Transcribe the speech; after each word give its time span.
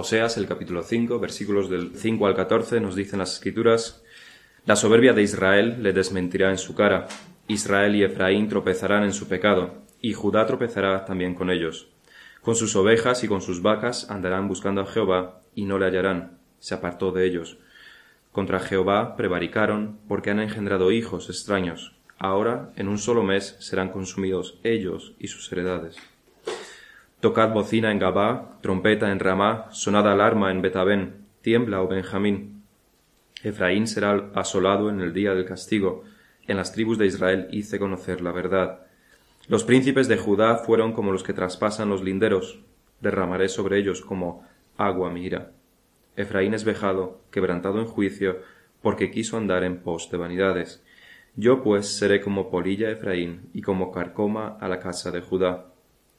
Oseas, 0.00 0.36
el 0.36 0.46
capítulo 0.46 0.84
5, 0.84 1.18
versículos 1.18 1.68
del 1.68 1.90
5 1.96 2.28
al 2.28 2.36
14, 2.36 2.78
nos 2.78 2.94
dicen 2.94 3.18
las 3.18 3.34
escrituras, 3.34 4.04
La 4.64 4.76
soberbia 4.76 5.12
de 5.12 5.22
Israel 5.22 5.82
le 5.82 5.92
desmentirá 5.92 6.50
en 6.50 6.58
su 6.58 6.76
cara, 6.76 7.08
Israel 7.48 7.96
y 7.96 8.04
Efraín 8.04 8.48
tropezarán 8.48 9.02
en 9.02 9.12
su 9.12 9.26
pecado, 9.26 9.82
y 10.00 10.12
Judá 10.12 10.46
tropezará 10.46 11.04
también 11.04 11.34
con 11.34 11.50
ellos. 11.50 11.88
Con 12.42 12.54
sus 12.54 12.76
ovejas 12.76 13.24
y 13.24 13.26
con 13.26 13.42
sus 13.42 13.60
vacas 13.60 14.08
andarán 14.08 14.46
buscando 14.46 14.82
a 14.82 14.86
Jehová, 14.86 15.42
y 15.56 15.64
no 15.64 15.80
le 15.80 15.86
hallarán. 15.86 16.38
Se 16.60 16.74
apartó 16.74 17.10
de 17.10 17.26
ellos. 17.26 17.58
Contra 18.30 18.60
Jehová 18.60 19.16
prevaricaron, 19.16 19.98
porque 20.06 20.30
han 20.30 20.38
engendrado 20.38 20.92
hijos 20.92 21.28
extraños. 21.28 21.96
Ahora, 22.20 22.70
en 22.76 22.86
un 22.86 22.98
solo 22.98 23.24
mes, 23.24 23.56
serán 23.58 23.88
consumidos 23.88 24.60
ellos 24.62 25.16
y 25.18 25.26
sus 25.26 25.50
heredades. 25.50 25.96
Tocad 27.20 27.52
bocina 27.52 27.90
en 27.90 27.98
Gabá, 27.98 28.60
trompeta 28.60 29.10
en 29.10 29.18
Ramá, 29.18 29.66
sonad 29.72 30.06
alarma 30.06 30.52
en 30.52 30.62
Betabén, 30.62 31.26
tiembla, 31.42 31.82
oh 31.82 31.88
Benjamín. 31.88 32.62
Efraín 33.42 33.88
será 33.88 34.30
asolado 34.36 34.88
en 34.88 35.00
el 35.00 35.12
día 35.12 35.34
del 35.34 35.44
castigo, 35.44 36.04
en 36.46 36.56
las 36.56 36.70
tribus 36.70 36.96
de 36.96 37.06
Israel 37.06 37.48
hice 37.50 37.80
conocer 37.80 38.20
la 38.20 38.30
verdad. 38.30 38.86
Los 39.48 39.64
príncipes 39.64 40.06
de 40.06 40.16
Judá 40.16 40.58
fueron 40.58 40.92
como 40.92 41.10
los 41.10 41.24
que 41.24 41.32
traspasan 41.32 41.88
los 41.88 42.04
linderos, 42.04 42.60
derramaré 43.00 43.48
sobre 43.48 43.78
ellos 43.78 44.00
como 44.00 44.46
agua 44.76 45.10
mira. 45.10 45.50
Efraín 46.14 46.54
es 46.54 46.62
vejado, 46.62 47.20
quebrantado 47.32 47.80
en 47.80 47.86
juicio, 47.86 48.42
porque 48.80 49.10
quiso 49.10 49.36
andar 49.36 49.64
en 49.64 49.78
pos 49.78 50.08
de 50.12 50.18
vanidades. 50.18 50.84
Yo 51.34 51.64
pues 51.64 51.88
seré 51.88 52.20
como 52.20 52.48
polilla 52.48 52.92
Efraín 52.92 53.50
y 53.54 53.62
como 53.62 53.90
carcoma 53.90 54.56
a 54.60 54.68
la 54.68 54.78
casa 54.78 55.10
de 55.10 55.20
Judá 55.20 55.72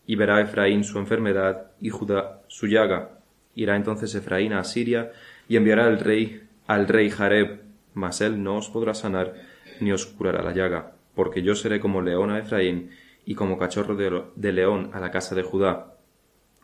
y 0.10 0.16
verá 0.16 0.42
Efraín 0.42 0.84
su 0.84 0.98
enfermedad 0.98 1.68
y 1.80 1.92
Judá 1.92 2.42
su 2.48 2.66
llaga. 2.66 3.20
Irá 3.54 3.76
entonces 3.76 4.16
Efraín 4.16 4.54
a 4.54 4.64
Siria 4.64 5.12
y 5.48 5.56
enviará 5.56 5.86
al 5.86 6.00
rey 6.00 6.42
al 6.66 6.88
rey 6.88 7.12
Jareb, 7.12 7.62
mas 7.94 8.20
él 8.22 8.42
no 8.42 8.58
os 8.58 8.70
podrá 8.70 8.96
sanar 8.96 9.36
ni 9.80 9.92
os 9.92 10.08
curará 10.08 10.42
la 10.42 10.52
llaga, 10.52 10.94
porque 11.14 11.44
yo 11.44 11.54
seré 11.54 11.80
como 11.80 12.02
león 12.02 12.32
a 12.32 12.40
Efraín 12.40 12.90
y 13.24 13.36
como 13.36 13.60
cachorro 13.60 13.96
de, 13.96 14.24
de 14.36 14.52
león 14.52 14.90
a 14.94 15.00
la 15.00 15.12
casa 15.12 15.36
de 15.36 15.44
Judá. 15.44 15.94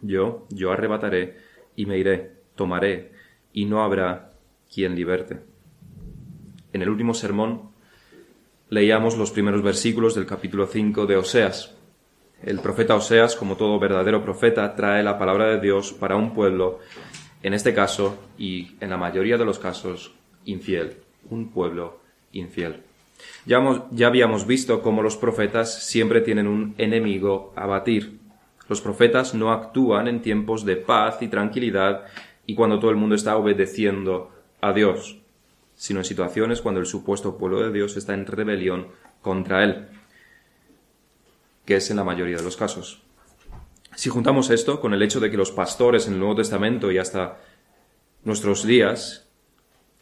Yo, 0.01 0.47
yo 0.49 0.71
arrebataré 0.71 1.37
y 1.75 1.85
me 1.85 1.99
iré, 1.99 2.31
tomaré, 2.55 3.11
y 3.53 3.65
no 3.65 3.83
habrá 3.83 4.31
quien 4.73 4.95
liberte. 4.95 5.41
En 6.73 6.81
el 6.81 6.89
último 6.89 7.13
sermón 7.13 7.69
leíamos 8.69 9.19
los 9.19 9.29
primeros 9.29 9.61
versículos 9.61 10.15
del 10.15 10.25
capítulo 10.25 10.65
5 10.65 11.05
de 11.05 11.17
Oseas, 11.17 11.74
el 12.43 12.59
profeta 12.59 12.95
Oseas, 12.95 13.35
como 13.35 13.55
todo 13.55 13.79
verdadero 13.79 14.23
profeta, 14.23 14.75
trae 14.75 15.03
la 15.03 15.17
palabra 15.17 15.47
de 15.47 15.59
Dios 15.59 15.93
para 15.93 16.15
un 16.15 16.33
pueblo, 16.33 16.79
en 17.41 17.53
este 17.53 17.73
caso 17.73 18.17
y 18.37 18.75
en 18.79 18.89
la 18.89 18.97
mayoría 18.97 19.37
de 19.37 19.45
los 19.45 19.59
casos, 19.59 20.13
infiel, 20.45 20.97
un 21.29 21.49
pueblo 21.49 21.99
infiel. 22.33 22.81
Ya, 23.45 23.59
ya 23.91 24.07
habíamos 24.07 24.45
visto 24.45 24.81
cómo 24.81 25.01
los 25.01 25.17
profetas 25.17 25.83
siempre 25.83 26.21
tienen 26.21 26.47
un 26.47 26.75
enemigo 26.77 27.53
a 27.55 27.65
batir. 27.65 28.19
Los 28.67 28.81
profetas 28.81 29.33
no 29.33 29.51
actúan 29.51 30.07
en 30.07 30.21
tiempos 30.21 30.65
de 30.65 30.75
paz 30.75 31.21
y 31.21 31.27
tranquilidad 31.27 32.05
y 32.45 32.55
cuando 32.55 32.79
todo 32.79 32.91
el 32.91 32.97
mundo 32.97 33.15
está 33.15 33.37
obedeciendo 33.37 34.31
a 34.61 34.73
Dios, 34.73 35.19
sino 35.75 35.99
en 35.99 36.05
situaciones 36.05 36.61
cuando 36.61 36.79
el 36.79 36.87
supuesto 36.87 37.37
pueblo 37.37 37.61
de 37.61 37.71
Dios 37.71 37.95
está 37.95 38.13
en 38.13 38.25
rebelión 38.25 38.87
contra 39.21 39.63
Él 39.63 39.87
que 41.65 41.77
es 41.77 41.89
en 41.89 41.97
la 41.97 42.03
mayoría 42.03 42.37
de 42.37 42.43
los 42.43 42.57
casos. 42.57 43.01
Si 43.95 44.09
juntamos 44.09 44.49
esto 44.49 44.79
con 44.79 44.93
el 44.93 45.01
hecho 45.01 45.19
de 45.19 45.31
que 45.31 45.37
los 45.37 45.51
pastores 45.51 46.07
en 46.07 46.13
el 46.13 46.19
Nuevo 46.19 46.35
Testamento 46.35 46.91
y 46.91 46.97
hasta 46.97 47.37
nuestros 48.23 48.65
días 48.65 49.29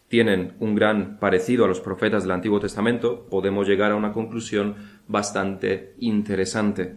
tienen 0.07 0.55
un 0.59 0.75
gran 0.75 1.19
parecido 1.19 1.65
a 1.65 1.67
los 1.67 1.79
profetas 1.79 2.23
del 2.23 2.31
Antiguo 2.31 2.59
Testamento, 2.59 3.25
podemos 3.29 3.67
llegar 3.67 3.91
a 3.91 3.95
una 3.95 4.13
conclusión 4.13 4.75
bastante 5.07 5.95
interesante. 5.99 6.95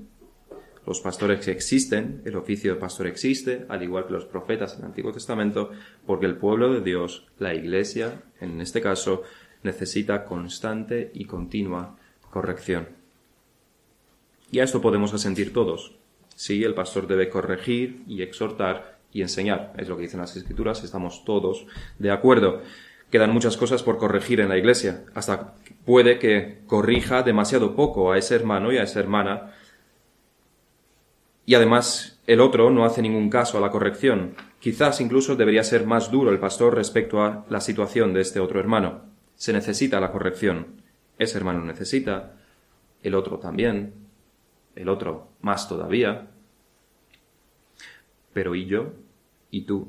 Los 0.86 1.00
pastores 1.00 1.48
existen, 1.48 2.22
el 2.24 2.36
oficio 2.36 2.74
de 2.74 2.80
pastor 2.80 3.08
existe, 3.08 3.66
al 3.68 3.82
igual 3.82 4.06
que 4.06 4.12
los 4.12 4.24
profetas 4.24 4.74
en 4.74 4.80
el 4.80 4.86
Antiguo 4.86 5.12
Testamento, 5.12 5.70
porque 6.06 6.26
el 6.26 6.36
pueblo 6.36 6.72
de 6.72 6.80
Dios, 6.80 7.26
la 7.38 7.54
Iglesia, 7.54 8.22
en 8.40 8.60
este 8.60 8.80
caso, 8.80 9.22
necesita 9.62 10.24
constante 10.24 11.10
y 11.12 11.24
continua 11.24 11.96
corrección. 12.30 13.05
Y 14.50 14.60
a 14.60 14.64
esto 14.64 14.80
podemos 14.80 15.12
asentir 15.12 15.52
todos. 15.52 15.96
Sí, 16.34 16.62
el 16.64 16.74
pastor 16.74 17.06
debe 17.06 17.28
corregir 17.28 18.02
y 18.06 18.22
exhortar 18.22 18.98
y 19.12 19.22
enseñar. 19.22 19.72
Es 19.78 19.88
lo 19.88 19.96
que 19.96 20.02
dicen 20.02 20.20
las 20.20 20.36
escrituras, 20.36 20.84
estamos 20.84 21.24
todos 21.24 21.66
de 21.98 22.10
acuerdo. 22.10 22.60
Quedan 23.10 23.32
muchas 23.32 23.56
cosas 23.56 23.82
por 23.82 23.98
corregir 23.98 24.40
en 24.40 24.48
la 24.48 24.58
iglesia. 24.58 25.04
Hasta 25.14 25.54
puede 25.84 26.18
que 26.18 26.58
corrija 26.66 27.22
demasiado 27.22 27.74
poco 27.74 28.12
a 28.12 28.18
ese 28.18 28.34
hermano 28.34 28.72
y 28.72 28.78
a 28.78 28.82
esa 28.82 29.00
hermana. 29.00 29.52
Y 31.46 31.54
además 31.54 32.20
el 32.26 32.40
otro 32.40 32.70
no 32.70 32.84
hace 32.84 33.02
ningún 33.02 33.30
caso 33.30 33.56
a 33.56 33.60
la 33.60 33.70
corrección. 33.70 34.34
Quizás 34.60 35.00
incluso 35.00 35.36
debería 35.36 35.62
ser 35.62 35.86
más 35.86 36.10
duro 36.10 36.30
el 36.30 36.40
pastor 36.40 36.74
respecto 36.74 37.22
a 37.22 37.46
la 37.48 37.60
situación 37.60 38.12
de 38.12 38.20
este 38.20 38.40
otro 38.40 38.60
hermano. 38.60 39.02
Se 39.36 39.52
necesita 39.52 40.00
la 40.00 40.12
corrección. 40.12 40.82
Ese 41.18 41.38
hermano 41.38 41.64
necesita, 41.64 42.34
el 43.02 43.14
otro 43.14 43.38
también 43.38 44.05
el 44.76 44.88
otro 44.88 45.30
más 45.40 45.68
todavía. 45.68 46.28
Pero 48.32 48.54
¿y 48.54 48.66
yo? 48.66 48.92
¿Y 49.50 49.62
tú? 49.62 49.88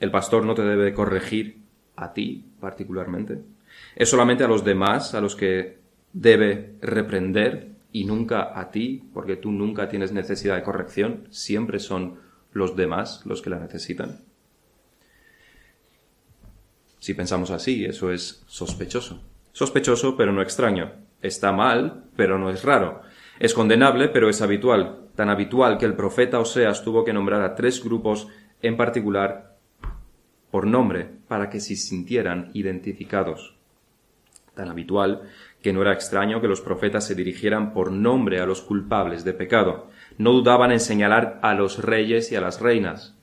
El 0.00 0.10
pastor 0.10 0.44
no 0.44 0.54
te 0.54 0.62
debe 0.62 0.92
corregir 0.92 1.58
a 1.94 2.12
ti 2.12 2.44
particularmente. 2.60 3.42
Es 3.94 4.08
solamente 4.08 4.44
a 4.44 4.48
los 4.48 4.64
demás 4.64 5.14
a 5.14 5.20
los 5.20 5.36
que 5.36 5.78
debe 6.12 6.76
reprender 6.80 7.76
y 7.92 8.04
nunca 8.04 8.58
a 8.58 8.70
ti, 8.70 9.08
porque 9.12 9.36
tú 9.36 9.50
nunca 9.50 9.88
tienes 9.88 10.12
necesidad 10.12 10.56
de 10.56 10.62
corrección, 10.62 11.28
siempre 11.30 11.78
son 11.78 12.20
los 12.52 12.76
demás 12.76 13.22
los 13.24 13.42
que 13.42 13.50
la 13.50 13.58
necesitan. 13.58 14.20
Si 16.98 17.14
pensamos 17.14 17.50
así, 17.50 17.84
eso 17.84 18.10
es 18.10 18.42
sospechoso. 18.46 19.22
Sospechoso, 19.52 20.16
pero 20.16 20.32
no 20.32 20.42
extraño. 20.42 21.05
Está 21.26 21.50
mal, 21.50 22.04
pero 22.14 22.38
no 22.38 22.50
es 22.50 22.62
raro. 22.62 23.02
Es 23.40 23.52
condenable, 23.52 24.08
pero 24.08 24.28
es 24.28 24.42
habitual. 24.42 25.08
Tan 25.16 25.28
habitual 25.28 25.76
que 25.76 25.84
el 25.84 25.96
profeta 25.96 26.38
Oseas 26.38 26.84
tuvo 26.84 27.04
que 27.04 27.12
nombrar 27.12 27.42
a 27.42 27.56
tres 27.56 27.82
grupos 27.82 28.28
en 28.62 28.76
particular 28.76 29.56
por 30.52 30.68
nombre 30.68 31.10
para 31.26 31.50
que 31.50 31.58
se 31.58 31.74
sintieran 31.74 32.50
identificados. 32.54 33.56
Tan 34.54 34.68
habitual 34.68 35.22
que 35.60 35.72
no 35.72 35.82
era 35.82 35.92
extraño 35.92 36.40
que 36.40 36.46
los 36.46 36.60
profetas 36.60 37.04
se 37.04 37.16
dirigieran 37.16 37.72
por 37.72 37.90
nombre 37.90 38.40
a 38.40 38.46
los 38.46 38.62
culpables 38.62 39.24
de 39.24 39.34
pecado. 39.34 39.88
No 40.18 40.32
dudaban 40.32 40.70
en 40.70 40.80
señalar 40.80 41.40
a 41.42 41.54
los 41.54 41.82
reyes 41.82 42.30
y 42.30 42.36
a 42.36 42.40
las 42.40 42.60
reinas. 42.60 43.16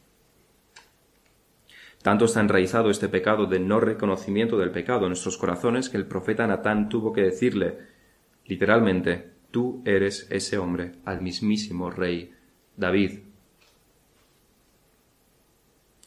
Tanto 2.04 2.26
está 2.26 2.42
enraizado 2.42 2.90
este 2.90 3.08
pecado 3.08 3.46
de 3.46 3.62
no 3.62 3.80
reconocimiento 3.80 4.58
del 4.58 4.72
pecado 4.72 5.04
en 5.04 5.12
nuestros 5.12 5.38
corazones 5.38 5.88
que 5.88 5.96
el 5.96 6.06
profeta 6.06 6.46
Natán 6.46 6.90
tuvo 6.90 7.14
que 7.14 7.22
decirle, 7.22 7.93
literalmente, 8.46 9.32
tú 9.52 9.82
eres 9.86 10.28
ese 10.30 10.58
hombre 10.58 10.94
al 11.06 11.22
mismísimo 11.22 11.90
rey 11.90 12.34
David. 12.78 13.20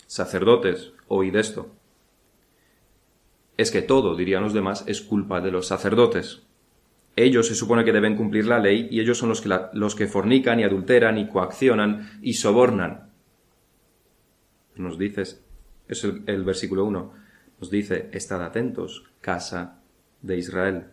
Sacerdotes, 0.07 0.93
oíd 1.09 1.35
esto. 1.37 1.71
Es 3.57 3.71
que 3.71 3.83
todo, 3.83 4.15
dirían 4.17 4.43
los 4.43 4.53
demás, 4.53 4.85
es 4.87 5.01
culpa 5.01 5.41
de 5.41 5.51
los 5.51 5.67
sacerdotes. 5.67 6.43
Ellos 7.17 7.47
se 7.49 7.55
supone 7.55 7.85
que 7.85 7.93
deben 7.93 8.17
cumplir 8.17 8.47
la 8.47 8.59
ley 8.59 8.89
y 8.91 9.01
ellos 9.01 9.19
son 9.19 9.31
los 9.31 9.41
que, 9.41 9.49
los 9.73 9.95
que 9.95 10.07
fornican 10.07 10.61
y 10.61 10.65
adulteran 10.65 11.17
y 11.17 11.29
coaccionan 11.29 12.19
y 12.21 12.35
sobornan. 12.35 13.11
Nos 14.77 14.99
dices 14.99 15.43
es 15.89 16.05
el, 16.05 16.45
versículo 16.45 16.85
1. 16.85 17.13
Nos 17.61 17.71
dice, 17.71 18.11
estad 18.13 18.43
atentos, 18.45 19.05
casa 19.21 19.81
de 20.23 20.39
Israel. 20.39 20.87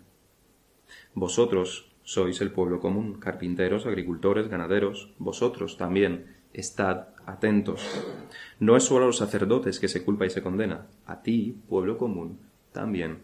Vosotros 1.13 1.91
sois 2.03 2.41
el 2.41 2.51
pueblo 2.51 2.79
común, 2.79 3.19
carpinteros, 3.19 3.85
agricultores, 3.85 4.47
ganaderos, 4.47 5.13
vosotros 5.17 5.77
también 5.77 6.35
estad 6.53 7.07
atentos. 7.25 7.81
No 8.59 8.75
es 8.75 8.83
solo 8.83 9.05
a 9.05 9.07
los 9.07 9.17
sacerdotes 9.17 9.79
que 9.79 9.87
se 9.87 10.03
culpa 10.03 10.25
y 10.25 10.29
se 10.29 10.41
condena, 10.41 10.87
a 11.05 11.21
ti, 11.21 11.55
pueblo 11.69 11.97
común, 11.97 12.39
también. 12.71 13.19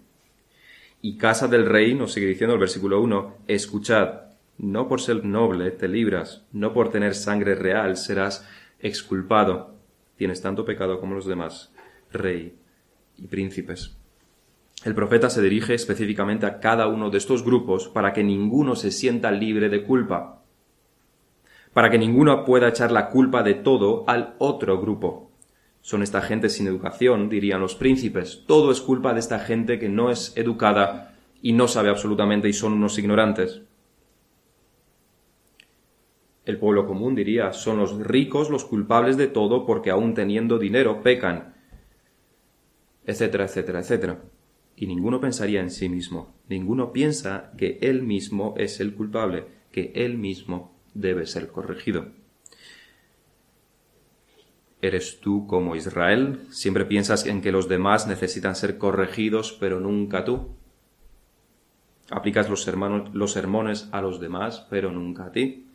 Y 1.01 1.17
casa 1.17 1.47
del 1.47 1.65
rey, 1.65 1.93
nos 1.93 2.13
sigue 2.13 2.27
diciendo 2.27 2.53
el 2.53 2.59
versículo 2.59 3.01
1, 3.01 3.37
escuchad, 3.47 4.21
no 4.57 4.87
por 4.87 5.01
ser 5.01 5.23
noble 5.25 5.71
te 5.71 5.87
libras, 5.87 6.45
no 6.51 6.73
por 6.73 6.89
tener 6.89 7.15
sangre 7.15 7.55
real 7.55 7.95
serás 7.97 8.47
exculpado 8.79 9.79
tienes 10.19 10.41
tanto 10.41 10.65
pecado 10.65 10.99
como 10.99 11.15
los 11.15 11.25
demás, 11.25 11.71
rey 12.11 12.53
y 13.15 13.27
príncipes. 13.27 13.95
El 14.85 14.95
profeta 14.95 15.29
se 15.29 15.41
dirige 15.41 15.73
específicamente 15.73 16.45
a 16.45 16.61
cada 16.61 16.87
uno 16.87 17.09
de 17.09 17.17
estos 17.17 17.43
grupos 17.43 17.89
para 17.89 18.13
que 18.13 18.23
ninguno 18.23 18.75
se 18.75 18.91
sienta 18.91 19.31
libre 19.31 19.69
de 19.69 19.83
culpa. 19.83 20.35
para 21.73 21.91
que 21.91 21.99
ninguno 21.99 22.45
pueda 22.45 22.67
echar 22.67 22.91
la 22.91 23.09
culpa 23.09 23.43
de 23.43 23.53
todo 23.53 24.03
al 24.07 24.35
otro 24.39 24.81
grupo. 24.81 25.31
Son 25.81 26.01
esta 26.01 26.19
gente 26.21 26.49
sin 26.49 26.67
educación, 26.67 27.29
dirían 27.29 27.61
los 27.61 27.75
príncipes. 27.75 28.43
Todo 28.47 28.71
es 28.71 28.81
culpa 28.81 29.13
de 29.13 29.19
esta 29.19 29.39
gente 29.39 29.79
que 29.79 29.87
no 29.87 30.09
es 30.09 30.33
educada 30.35 31.15
y 31.41 31.53
no 31.53 31.67
sabe 31.67 31.89
absolutamente 31.89 32.49
y 32.49 32.53
son 32.53 32.73
unos 32.73 32.97
ignorantes. 32.97 33.61
El 36.45 36.57
pueblo 36.57 36.87
común 36.87 37.13
diría, 37.13 37.53
son 37.53 37.77
los 37.77 37.97
ricos 37.99 38.49
los 38.49 38.65
culpables 38.65 39.15
de 39.15 39.27
todo 39.27 39.65
porque 39.65 39.91
aún 39.91 40.15
teniendo 40.15 40.57
dinero 40.57 41.03
pecan, 41.03 41.53
etcétera, 43.05 43.45
etcétera, 43.45 43.79
etcétera. 43.79 44.19
Y 44.79 44.87
ninguno 44.87 45.19
pensaría 45.19 45.59
en 45.59 45.71
sí 45.71 45.89
mismo, 45.89 46.33
ninguno 46.47 46.93
piensa 46.93 47.51
que 47.57 47.79
él 47.81 48.01
mismo 48.01 48.55
es 48.57 48.79
el 48.79 48.95
culpable, 48.95 49.43
que 49.73 49.91
él 49.93 50.17
mismo 50.17 50.73
debe 50.93 51.25
ser 51.25 51.49
corregido. 51.49 52.13
¿Eres 54.81 55.19
tú 55.19 55.47
como 55.47 55.75
Israel? 55.75 56.45
¿Siempre 56.49 56.85
piensas 56.85 57.25
en 57.25 57.41
que 57.41 57.51
los 57.51 57.67
demás 57.67 58.07
necesitan 58.07 58.55
ser 58.55 58.77
corregidos, 58.77 59.51
pero 59.51 59.81
nunca 59.81 60.23
tú? 60.23 60.47
¿Aplicas 62.09 62.49
los, 62.49 62.63
sermones 62.63 63.89
a 63.91 63.99
los 63.99 64.21
demás, 64.21 64.65
pero 64.69 64.93
nunca 64.93 65.25
a 65.25 65.31
ti? 65.33 65.67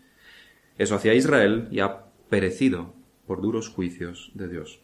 Eso 0.79 0.95
hacía 0.95 1.13
Israel 1.13 1.69
y 1.71 1.81
ha 1.81 2.07
perecido 2.31 2.95
por 3.27 3.43
duros 3.43 3.69
juicios 3.69 4.33
de 4.33 4.49
Dios. 4.49 4.84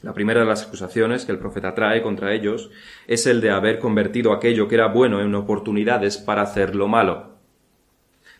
La 0.00 0.14
primera 0.14 0.40
de 0.40 0.46
las 0.46 0.64
acusaciones 0.64 1.24
que 1.24 1.32
el 1.32 1.40
profeta 1.40 1.74
trae 1.74 2.02
contra 2.02 2.32
ellos 2.32 2.70
es 3.08 3.26
el 3.26 3.40
de 3.40 3.50
haber 3.50 3.80
convertido 3.80 4.32
aquello 4.32 4.68
que 4.68 4.76
era 4.76 4.86
bueno 4.86 5.20
en 5.20 5.34
oportunidades 5.34 6.18
para 6.18 6.42
hacer 6.42 6.76
lo 6.76 6.86
malo. 6.86 7.38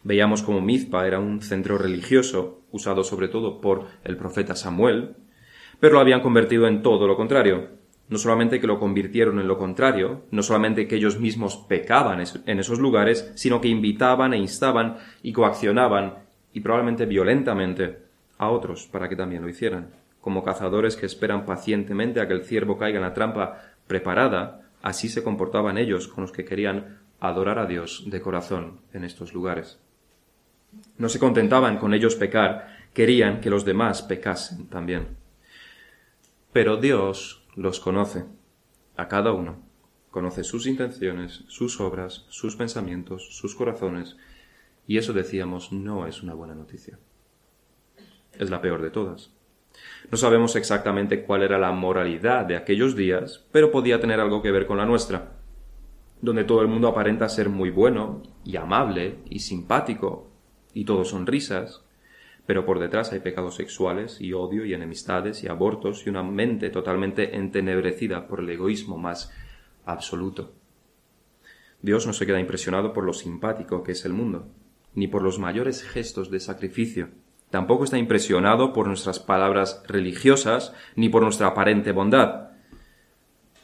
Veíamos 0.04 0.44
como 0.44 0.60
Mizpa 0.60 1.08
era 1.08 1.18
un 1.18 1.42
centro 1.42 1.76
religioso, 1.76 2.60
usado 2.70 3.02
sobre 3.02 3.26
todo 3.26 3.60
por 3.60 3.86
el 4.04 4.16
profeta 4.16 4.54
Samuel, 4.54 5.16
pero 5.80 5.94
lo 5.94 6.00
habían 6.00 6.20
convertido 6.20 6.68
en 6.68 6.80
todo 6.80 7.08
lo 7.08 7.16
contrario. 7.16 7.70
No 8.08 8.18
solamente 8.18 8.60
que 8.60 8.68
lo 8.68 8.78
convirtieron 8.78 9.40
en 9.40 9.48
lo 9.48 9.58
contrario, 9.58 10.22
no 10.30 10.44
solamente 10.44 10.86
que 10.86 10.94
ellos 10.94 11.18
mismos 11.18 11.56
pecaban 11.56 12.22
en 12.46 12.60
esos 12.60 12.78
lugares, 12.78 13.32
sino 13.34 13.60
que 13.60 13.68
invitaban 13.68 14.32
e 14.32 14.38
instaban 14.38 14.98
y 15.24 15.32
coaccionaban, 15.32 16.14
y 16.52 16.60
probablemente 16.60 17.04
violentamente, 17.04 17.98
a 18.38 18.48
otros 18.48 18.86
para 18.86 19.08
que 19.08 19.16
también 19.16 19.42
lo 19.42 19.48
hicieran 19.48 20.07
como 20.20 20.44
cazadores 20.44 20.96
que 20.96 21.06
esperan 21.06 21.46
pacientemente 21.46 22.20
a 22.20 22.28
que 22.28 22.34
el 22.34 22.44
ciervo 22.44 22.76
caiga 22.76 22.98
en 22.98 23.04
la 23.04 23.14
trampa 23.14 23.62
preparada, 23.86 24.70
así 24.82 25.08
se 25.08 25.22
comportaban 25.22 25.78
ellos 25.78 26.08
con 26.08 26.22
los 26.22 26.32
que 26.32 26.44
querían 26.44 26.98
adorar 27.20 27.58
a 27.58 27.66
Dios 27.66 28.04
de 28.06 28.20
corazón 28.20 28.80
en 28.92 29.04
estos 29.04 29.32
lugares. 29.32 29.78
No 30.96 31.08
se 31.08 31.18
contentaban 31.18 31.78
con 31.78 31.94
ellos 31.94 32.14
pecar, 32.16 32.76
querían 32.92 33.40
que 33.40 33.50
los 33.50 33.64
demás 33.64 34.02
pecasen 34.02 34.66
también. 34.68 35.16
Pero 36.52 36.76
Dios 36.76 37.46
los 37.54 37.80
conoce, 37.80 38.24
a 38.96 39.08
cada 39.08 39.32
uno. 39.32 39.62
Conoce 40.10 40.42
sus 40.44 40.66
intenciones, 40.66 41.44
sus 41.48 41.80
obras, 41.80 42.26
sus 42.28 42.56
pensamientos, 42.56 43.36
sus 43.36 43.54
corazones, 43.54 44.16
y 44.86 44.98
eso 44.98 45.12
decíamos 45.12 45.72
no 45.72 46.06
es 46.06 46.22
una 46.22 46.34
buena 46.34 46.54
noticia. 46.54 46.98
Es 48.32 48.50
la 48.50 48.60
peor 48.60 48.82
de 48.82 48.90
todas. 48.90 49.30
No 50.10 50.16
sabemos 50.16 50.56
exactamente 50.56 51.22
cuál 51.22 51.42
era 51.42 51.58
la 51.58 51.72
moralidad 51.72 52.46
de 52.46 52.56
aquellos 52.56 52.96
días, 52.96 53.46
pero 53.52 53.70
podía 53.70 54.00
tener 54.00 54.20
algo 54.20 54.40
que 54.40 54.50
ver 54.50 54.66
con 54.66 54.78
la 54.78 54.86
nuestra, 54.86 55.32
donde 56.22 56.44
todo 56.44 56.62
el 56.62 56.68
mundo 56.68 56.88
aparenta 56.88 57.28
ser 57.28 57.48
muy 57.48 57.70
bueno 57.70 58.22
y 58.44 58.56
amable 58.56 59.18
y 59.28 59.40
simpático 59.40 60.30
y 60.72 60.84
todo 60.84 61.04
sonrisas, 61.04 61.84
pero 62.46 62.64
por 62.64 62.78
detrás 62.78 63.12
hay 63.12 63.20
pecados 63.20 63.56
sexuales 63.56 64.20
y 64.20 64.32
odio 64.32 64.64
y 64.64 64.72
enemistades 64.72 65.44
y 65.44 65.48
abortos 65.48 66.06
y 66.06 66.10
una 66.10 66.22
mente 66.22 66.70
totalmente 66.70 67.36
entenebrecida 67.36 68.26
por 68.26 68.40
el 68.40 68.48
egoísmo 68.48 68.96
más 68.96 69.30
absoluto. 69.84 70.52
Dios 71.82 72.06
no 72.06 72.14
se 72.14 72.24
queda 72.24 72.40
impresionado 72.40 72.94
por 72.94 73.04
lo 73.04 73.12
simpático 73.12 73.82
que 73.82 73.92
es 73.92 74.04
el 74.06 74.14
mundo, 74.14 74.48
ni 74.94 75.06
por 75.06 75.22
los 75.22 75.38
mayores 75.38 75.82
gestos 75.84 76.30
de 76.30 76.40
sacrificio 76.40 77.10
Tampoco 77.50 77.84
está 77.84 77.96
impresionado 77.96 78.72
por 78.72 78.86
nuestras 78.86 79.18
palabras 79.18 79.82
religiosas 79.86 80.74
ni 80.96 81.08
por 81.08 81.22
nuestra 81.22 81.48
aparente 81.48 81.92
bondad. 81.92 82.50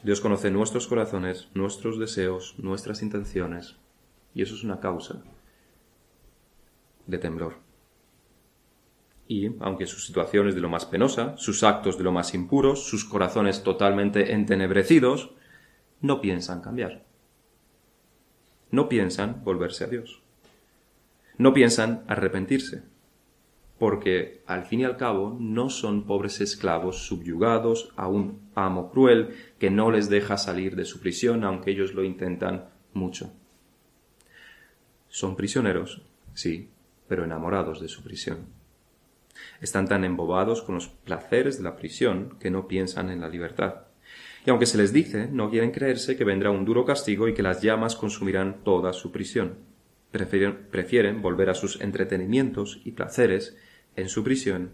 Dios 0.02 0.20
conoce 0.20 0.50
nuestros 0.50 0.86
corazones, 0.86 1.48
nuestros 1.54 1.98
deseos, 1.98 2.56
nuestras 2.58 3.02
intenciones, 3.02 3.76
y 4.34 4.42
eso 4.42 4.54
es 4.54 4.64
una 4.64 4.80
causa 4.80 5.22
de 7.06 7.18
temblor. 7.18 7.56
Y, 9.26 9.56
aunque 9.60 9.86
su 9.86 10.00
situación 10.00 10.48
es 10.48 10.54
de 10.54 10.60
lo 10.60 10.68
más 10.68 10.84
penosa, 10.84 11.36
sus 11.36 11.62
actos 11.62 11.96
de 11.96 12.04
lo 12.04 12.12
más 12.12 12.34
impuros, 12.34 12.86
sus 12.86 13.04
corazones 13.04 13.62
totalmente 13.62 14.32
entenebrecidos, 14.32 15.30
no 16.00 16.20
piensan 16.20 16.60
cambiar. 16.60 17.06
No 18.70 18.88
piensan 18.88 19.42
volverse 19.44 19.84
a 19.84 19.88
Dios. 19.88 20.22
No 21.38 21.54
piensan 21.54 22.04
arrepentirse 22.06 22.93
porque 23.78 24.42
al 24.46 24.64
fin 24.64 24.80
y 24.80 24.84
al 24.84 24.96
cabo 24.96 25.36
no 25.38 25.68
son 25.68 26.06
pobres 26.06 26.40
esclavos 26.40 27.06
subyugados 27.06 27.92
a 27.96 28.08
un 28.08 28.40
amo 28.54 28.90
cruel 28.90 29.34
que 29.58 29.70
no 29.70 29.90
les 29.90 30.08
deja 30.08 30.36
salir 30.36 30.76
de 30.76 30.84
su 30.84 31.00
prisión 31.00 31.44
aunque 31.44 31.72
ellos 31.72 31.94
lo 31.94 32.04
intentan 32.04 32.68
mucho. 32.92 33.32
Son 35.08 35.36
prisioneros, 35.36 36.02
sí, 36.34 36.70
pero 37.08 37.24
enamorados 37.24 37.80
de 37.80 37.88
su 37.88 38.02
prisión. 38.02 38.46
Están 39.60 39.88
tan 39.88 40.04
embobados 40.04 40.62
con 40.62 40.76
los 40.76 40.88
placeres 40.88 41.58
de 41.58 41.64
la 41.64 41.76
prisión 41.76 42.36
que 42.40 42.50
no 42.50 42.68
piensan 42.68 43.10
en 43.10 43.20
la 43.20 43.28
libertad. 43.28 43.86
Y 44.46 44.50
aunque 44.50 44.66
se 44.66 44.78
les 44.78 44.92
dice, 44.92 45.28
no 45.30 45.50
quieren 45.50 45.70
creerse 45.70 46.16
que 46.16 46.24
vendrá 46.24 46.50
un 46.50 46.64
duro 46.64 46.84
castigo 46.84 47.28
y 47.28 47.34
que 47.34 47.42
las 47.42 47.62
llamas 47.62 47.96
consumirán 47.96 48.62
toda 48.62 48.92
su 48.92 49.10
prisión. 49.10 49.73
Prefieren, 50.14 51.22
volver 51.22 51.50
a 51.50 51.54
sus 51.54 51.80
entretenimientos 51.80 52.80
y 52.84 52.92
placeres 52.92 53.56
en 53.96 54.08
su 54.08 54.22
prisión 54.22 54.70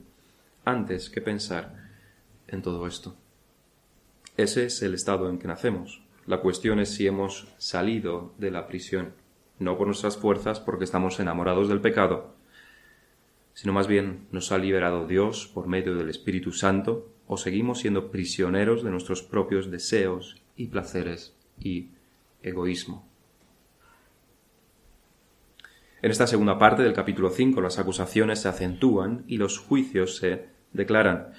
antes 0.66 1.08
que 1.08 1.22
pensar 1.22 1.88
en 2.46 2.60
todo 2.60 2.86
esto. 2.86 3.16
Ese 4.36 4.66
es 4.66 4.82
el 4.82 4.92
estado 4.92 5.30
en 5.30 5.38
que 5.38 5.48
nacemos. 5.48 6.02
La 6.26 6.42
cuestión 6.42 6.78
es 6.78 6.90
si 6.90 7.06
hemos 7.06 7.48
salido 7.56 8.34
de 8.36 8.50
la 8.50 8.66
prisión, 8.66 9.14
no 9.58 9.78
por 9.78 9.86
nuestras 9.86 10.18
fuerzas 10.18 10.60
porque 10.60 10.84
estamos 10.84 11.18
enamorados 11.20 11.70
del 11.70 11.80
pecado, 11.80 12.34
sino 13.54 13.72
más 13.72 13.86
bien 13.86 14.26
nos 14.32 14.52
ha 14.52 14.58
liberado 14.58 15.06
Dios 15.06 15.46
por 15.46 15.66
medio 15.66 15.94
del 15.94 16.10
Espíritu 16.10 16.52
Santo 16.52 17.08
o 17.26 17.38
seguimos 17.38 17.78
siendo 17.78 18.10
prisioneros 18.10 18.84
de 18.84 18.90
nuestros 18.90 19.22
propios 19.22 19.70
deseos 19.70 20.42
y 20.54 20.66
placeres 20.66 21.34
y 21.58 21.88
egoísmo. 22.42 23.09
En 26.02 26.10
esta 26.10 26.26
segunda 26.26 26.58
parte 26.58 26.82
del 26.82 26.94
capítulo 26.94 27.28
5 27.28 27.60
las 27.60 27.78
acusaciones 27.78 28.40
se 28.40 28.48
acentúan 28.48 29.24
y 29.26 29.36
los 29.36 29.58
juicios 29.58 30.16
se 30.16 30.46
declaran. 30.72 31.32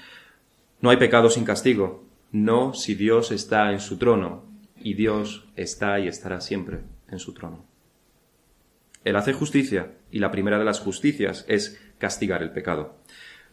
No 0.82 0.92
hay 0.92 0.98
pecado 0.98 1.32
sin 1.32 1.46
castigo, 1.46 2.06
no 2.32 2.76
si 2.76 2.94
Dios 2.94 3.32
está 3.32 3.72
en 3.72 3.80
su 3.80 3.98
trono, 3.98 4.46
y 4.78 4.94
Dios 4.94 5.48
está 5.56 6.00
y 6.00 6.08
estará 6.08 6.42
siempre 6.42 6.82
en 7.10 7.18
su 7.18 7.34
trono. 7.34 7.66
Él 9.04 9.16
hace 9.16 9.34
justicia, 9.34 9.94
y 10.12 10.20
la 10.20 10.30
primera 10.30 10.60
de 10.60 10.66
las 10.66 10.80
justicias 10.80 11.44
es 11.48 11.82
castigar 11.98 12.44
el 12.44 12.52
pecado. 12.52 12.98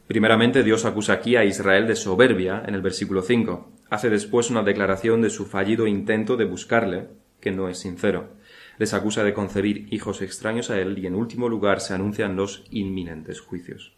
Primeramente 0.06 0.62
Dios 0.62 0.84
acusa 0.84 1.14
aquí 1.14 1.36
a 1.36 1.44
Israel 1.44 1.86
de 1.86 1.96
soberbia 1.96 2.62
en 2.66 2.74
el 2.74 2.82
versículo 2.82 3.22
5. 3.22 3.72
Hace 3.88 4.10
después 4.10 4.50
una 4.50 4.62
declaración 4.62 5.22
de 5.22 5.30
su 5.30 5.46
fallido 5.46 5.86
intento 5.86 6.36
de 6.36 6.44
buscarle, 6.44 7.08
que 7.40 7.50
no 7.50 7.70
es 7.70 7.78
sincero 7.78 8.37
les 8.78 8.94
acusa 8.94 9.24
de 9.24 9.34
concebir 9.34 9.88
hijos 9.90 10.22
extraños 10.22 10.70
a 10.70 10.80
él 10.80 10.98
y 10.98 11.06
en 11.06 11.14
último 11.14 11.48
lugar 11.48 11.80
se 11.80 11.94
anuncian 11.94 12.36
los 12.36 12.64
inminentes 12.70 13.40
juicios. 13.40 13.94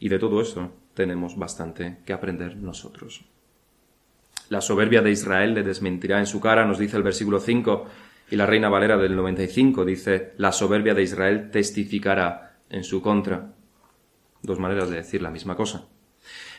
Y 0.00 0.08
de 0.08 0.18
todo 0.18 0.40
eso 0.40 0.72
tenemos 0.94 1.36
bastante 1.36 1.98
que 2.04 2.12
aprender 2.12 2.56
nosotros. 2.56 3.24
La 4.48 4.60
soberbia 4.60 5.02
de 5.02 5.10
Israel 5.10 5.54
le 5.54 5.62
desmentirá 5.62 6.18
en 6.18 6.26
su 6.26 6.40
cara, 6.40 6.64
nos 6.64 6.78
dice 6.78 6.96
el 6.96 7.02
versículo 7.02 7.38
5, 7.38 7.86
y 8.30 8.36
la 8.36 8.46
Reina 8.46 8.68
Valera 8.68 8.96
del 8.96 9.16
95 9.16 9.84
dice, 9.84 10.32
la 10.36 10.52
soberbia 10.52 10.94
de 10.94 11.02
Israel 11.02 11.50
testificará 11.50 12.56
en 12.68 12.84
su 12.84 13.00
contra. 13.00 13.54
Dos 14.42 14.58
maneras 14.58 14.90
de 14.90 14.96
decir 14.96 15.22
la 15.22 15.30
misma 15.30 15.56
cosa. 15.56 15.86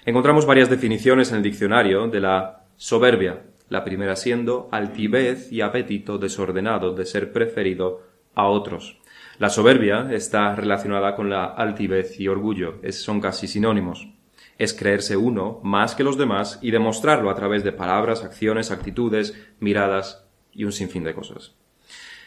Encontramos 0.05 0.45
varias 0.45 0.69
definiciones 0.69 1.31
en 1.31 1.37
el 1.37 1.43
diccionario 1.43 2.07
de 2.07 2.19
la 2.19 2.65
soberbia 2.77 3.43
la 3.69 3.83
primera 3.83 4.15
siendo 4.15 4.67
altivez 4.71 5.51
y 5.51 5.61
apetito 5.61 6.17
desordenado 6.17 6.93
de 6.93 7.05
ser 7.05 7.31
preferido 7.31 8.01
a 8.35 8.47
otros. 8.47 8.99
La 9.37 9.49
soberbia 9.49 10.09
está 10.11 10.55
relacionada 10.55 11.15
con 11.15 11.29
la 11.29 11.45
altivez 11.45 12.19
y 12.19 12.27
orgullo, 12.27 12.81
son 12.91 13.21
casi 13.21 13.47
sinónimos. 13.47 14.09
Es 14.57 14.73
creerse 14.73 15.15
uno 15.15 15.61
más 15.63 15.95
que 15.95 16.03
los 16.03 16.17
demás 16.17 16.59
y 16.61 16.71
demostrarlo 16.71 17.29
a 17.29 17.35
través 17.35 17.63
de 17.63 17.71
palabras, 17.71 18.23
acciones, 18.23 18.71
actitudes, 18.71 19.33
miradas 19.59 20.25
y 20.51 20.65
un 20.65 20.73
sinfín 20.73 21.05
de 21.05 21.13
cosas. 21.13 21.55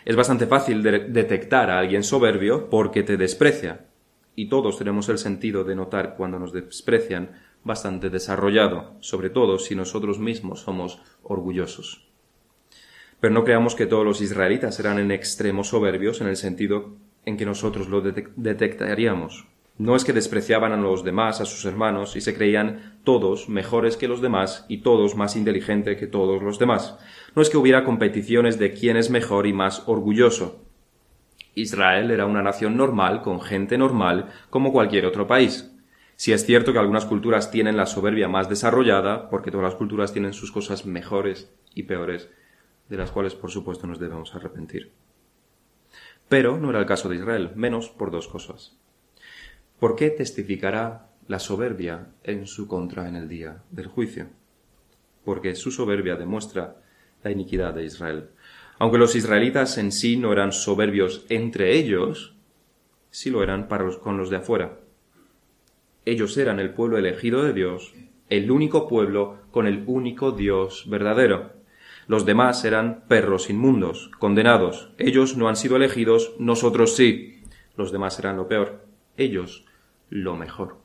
Es 0.05 0.17
bastante 0.17 0.47
fácil 0.47 0.83
detectar 0.83 1.71
a 1.71 1.79
alguien 1.79 2.03
soberbio 2.03 2.71
porque 2.71 3.03
te 3.03 3.17
desprecia. 3.17 3.87
y 4.35 4.49
todos 4.49 4.79
tenemos 4.79 5.11
el 5.11 5.19
sentido 5.19 5.63
de 5.63 5.75
notar 5.75 6.15
cuando 6.17 6.39
nos 6.39 6.55
desprecian 6.55 7.33
bastante 7.65 8.11
desarrollado, 8.11 8.93
sobre 9.01 9.31
todo 9.31 9.59
si 9.59 9.75
nosotros 9.75 10.19
mismos 10.19 10.61
somos 10.61 11.01
orgullosos. 11.23 12.09
Pero 13.21 13.35
no 13.35 13.45
creamos 13.45 13.75
que 13.75 13.87
todos 13.87 14.05
los 14.05 14.21
israelitas 14.21 14.81
eran 14.81 14.99
en 14.99 15.13
extremo 15.13 15.63
soberbios 15.63 16.21
en 16.21 16.27
el 16.27 16.37
sentido 16.37 16.97
en 17.25 17.37
que 17.37 17.47
nosotros 17.47 17.89
lo 17.89 18.01
detectaríamos. 18.01 19.47
No 19.79 19.97
es 19.97 20.05
que 20.05 20.13
despreciaban 20.13 20.73
a 20.73 20.77
los 20.77 21.03
demás, 21.03 21.41
a 21.41 21.47
sus 21.47 21.65
hermanos, 21.65 22.15
y 22.15 22.21
se 22.21 22.35
creían 22.35 23.01
todos 23.05 23.49
mejores 23.49 23.97
que 23.97 24.09
los 24.09 24.21
demás 24.21 24.67
y 24.69 24.79
todos 24.79 25.17
más 25.17 25.35
inteligentes 25.35 25.99
que 25.99 26.07
todos 26.07 26.43
los 26.43 26.59
demás. 26.59 26.99
No 27.35 27.43
es 27.43 27.49
que 27.49 27.57
hubiera 27.57 27.85
competiciones 27.85 28.59
de 28.59 28.73
quién 28.75 28.97
es 28.97 29.09
mejor 29.09 29.47
y 29.47 29.53
más 29.53 29.85
orgulloso. 29.87 30.61
Israel 31.55 32.11
era 32.11 32.27
una 32.27 32.43
nación 32.43 32.77
normal, 32.77 33.23
con 33.23 33.41
gente 33.41 33.79
normal, 33.79 34.31
como 34.51 34.73
cualquier 34.73 35.07
otro 35.07 35.27
país. 35.27 35.72
Si 36.17 36.33
es 36.33 36.45
cierto 36.45 36.73
que 36.73 36.79
algunas 36.79 37.05
culturas 37.05 37.51
tienen 37.51 37.77
la 37.77 37.87
soberbia 37.87 38.29
más 38.29 38.49
desarrollada, 38.49 39.29
porque 39.29 39.51
todas 39.51 39.65
las 39.65 39.75
culturas 39.75 40.13
tienen 40.13 40.33
sus 40.33 40.53
cosas 40.53 40.87
mejores 40.87 41.53
y 41.75 41.85
peores, 41.85 42.31
de 42.89 42.97
las 42.97 43.11
cuales 43.11 43.35
por 43.35 43.51
supuesto 43.51 43.87
nos 43.87 43.99
debemos 43.99 44.35
arrepentir. 44.35 44.93
Pero 46.29 46.59
no 46.59 46.71
era 46.71 46.79
el 46.79 46.87
caso 46.87 47.09
de 47.09 47.17
Israel, 47.17 47.53
menos 47.55 47.89
por 47.89 48.11
dos 48.11 48.29
cosas. 48.29 48.77
¿Por 49.79 49.97
qué 49.97 50.11
testificará 50.11 51.09
la 51.27 51.39
soberbia 51.39 52.09
en 52.23 52.47
su 52.47 52.69
contra 52.69 53.09
en 53.09 53.17
el 53.17 53.29
día 53.29 53.63
del 53.71 53.87
juicio? 53.87 54.29
Porque 55.25 55.55
su 55.55 55.71
soberbia 55.71 56.17
demuestra 56.17 56.77
la 57.23 57.31
iniquidad 57.31 57.75
de 57.75 57.85
Israel. 57.85 58.31
Aunque 58.79 58.99
los 58.99 59.15
israelitas 59.15 59.79
en 59.79 59.93
sí 59.93 60.17
no 60.17 60.33
eran 60.33 60.53
soberbios 60.53 61.25
entre 61.29 61.77
ellos, 61.77 62.35
sí 63.11 63.31
lo 63.31 63.43
eran 63.43 63.69
para 63.69 63.89
con 63.99 64.17
los 64.17 64.31
de 64.31 64.37
afuera. 64.37 64.79
Ellos 66.05 66.37
eran 66.37 66.59
el 66.61 66.75
pueblo 66.75 66.99
elegido 66.99 67.45
de 67.45 67.53
Dios, 67.53 67.95
el 68.29 68.51
único 68.51 68.89
pueblo 68.89 69.39
con 69.51 69.67
el 69.67 69.85
único 69.87 70.33
Dios 70.33 70.85
verdadero. 70.89 71.53
Los 72.09 72.27
demás 72.27 72.65
eran 72.65 73.05
perros 73.07 73.51
inmundos, 73.51 74.11
condenados. 74.19 74.91
Ellos 74.99 75.37
no 75.37 75.49
han 75.49 75.57
sido 75.57 75.77
elegidos, 75.77 76.35
nosotros 76.39 76.97
sí. 76.97 77.43
Los 77.77 77.93
demás 77.93 78.19
eran 78.19 78.37
lo 78.37 78.49
peor. 78.49 78.85
Ellos 79.17 79.65
lo 80.09 80.37
mejor. 80.37 80.79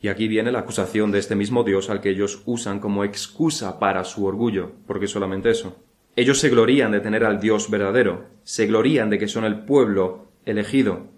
Y 0.00 0.08
aquí 0.08 0.28
viene 0.28 0.52
la 0.52 0.58
acusación 0.58 1.12
de 1.12 1.18
este 1.18 1.34
mismo 1.34 1.64
Dios 1.64 1.88
al 1.88 2.02
que 2.02 2.10
ellos 2.10 2.42
usan 2.44 2.78
como 2.78 3.04
excusa 3.04 3.78
para 3.78 4.04
su 4.04 4.26
orgullo, 4.26 4.72
porque 4.86 5.06
solamente 5.06 5.48
eso. 5.48 5.82
Ellos 6.14 6.38
se 6.38 6.50
glorían 6.50 6.92
de 6.92 7.00
tener 7.00 7.24
al 7.24 7.40
Dios 7.40 7.70
verdadero, 7.70 8.26
se 8.42 8.66
glorían 8.66 9.08
de 9.08 9.18
que 9.18 9.28
son 9.28 9.44
el 9.44 9.64
pueblo 9.64 10.28
elegido. 10.44 11.13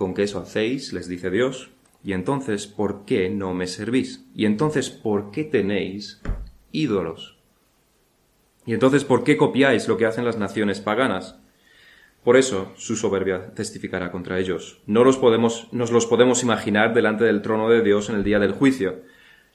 ¿Con 0.00 0.14
qué 0.14 0.22
eso 0.22 0.40
hacéis? 0.40 0.94
les 0.94 1.08
dice 1.08 1.28
Dios. 1.28 1.68
Y 2.02 2.14
entonces, 2.14 2.66
¿por 2.66 3.04
qué 3.04 3.28
no 3.28 3.52
me 3.52 3.66
servís? 3.66 4.24
Y 4.34 4.46
entonces, 4.46 4.88
¿por 4.88 5.30
qué 5.30 5.44
tenéis 5.44 6.22
ídolos? 6.72 7.36
Y 8.64 8.72
entonces, 8.72 9.04
¿por 9.04 9.24
qué 9.24 9.36
copiáis 9.36 9.88
lo 9.88 9.98
que 9.98 10.06
hacen 10.06 10.24
las 10.24 10.38
naciones 10.38 10.80
paganas? 10.80 11.38
Por 12.24 12.38
eso 12.38 12.72
su 12.76 12.96
soberbia 12.96 13.52
testificará 13.52 14.10
contra 14.10 14.38
ellos. 14.38 14.80
No 14.86 15.04
los 15.04 15.18
podemos, 15.18 15.68
nos 15.70 15.90
los 15.90 16.06
podemos 16.06 16.42
imaginar 16.42 16.94
delante 16.94 17.24
del 17.24 17.42
trono 17.42 17.68
de 17.68 17.82
Dios 17.82 18.08
en 18.08 18.16
el 18.16 18.24
día 18.24 18.38
del 18.38 18.52
juicio. 18.52 19.02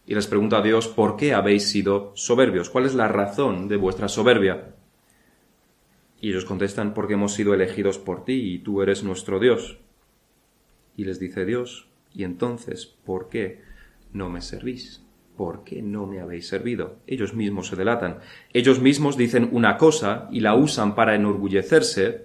Y 0.06 0.14
les 0.14 0.28
pregunta 0.28 0.60
a 0.60 0.62
Dios, 0.62 0.88
¿por 0.88 1.18
qué 1.18 1.34
habéis 1.34 1.68
sido 1.72 2.12
soberbios? 2.14 2.70
¿Cuál 2.70 2.86
es 2.86 2.94
la 2.94 3.08
razón 3.08 3.68
de 3.68 3.78
vuestra 3.78 4.10
soberbia? 4.10 4.76
Y 6.22 6.30
ellos 6.30 6.46
contestan, 6.46 6.94
porque 6.94 7.16
hemos 7.16 7.34
sido 7.34 7.56
elegidos 7.56 7.98
por 7.98 8.24
ti 8.24 8.54
y 8.54 8.60
tú 8.60 8.84
eres 8.84 9.04
nuestro 9.04 9.40
Dios. 9.40 9.80
Y 10.96 11.06
les 11.06 11.20
dice 11.20 11.46
Dios, 11.46 11.88
¿y 12.14 12.24
entonces 12.24 12.86
por 12.86 13.30
qué 13.30 13.62
no 14.14 14.30
me 14.30 14.42
servís? 14.42 15.04
¿Por 15.36 15.64
qué 15.66 15.82
no 15.82 16.08
me 16.08 16.22
habéis 16.22 16.48
servido? 16.48 17.00
Ellos 17.08 17.34
mismos 17.34 17.68
se 17.68 17.76
delatan. 17.76 18.20
Ellos 18.54 18.80
mismos 18.80 19.18
dicen 19.18 19.50
una 19.52 19.78
cosa 19.78 20.30
y 20.32 20.40
la 20.40 20.56
usan 20.56 20.96
para 20.96 21.16
enorgullecerse, 21.16 22.24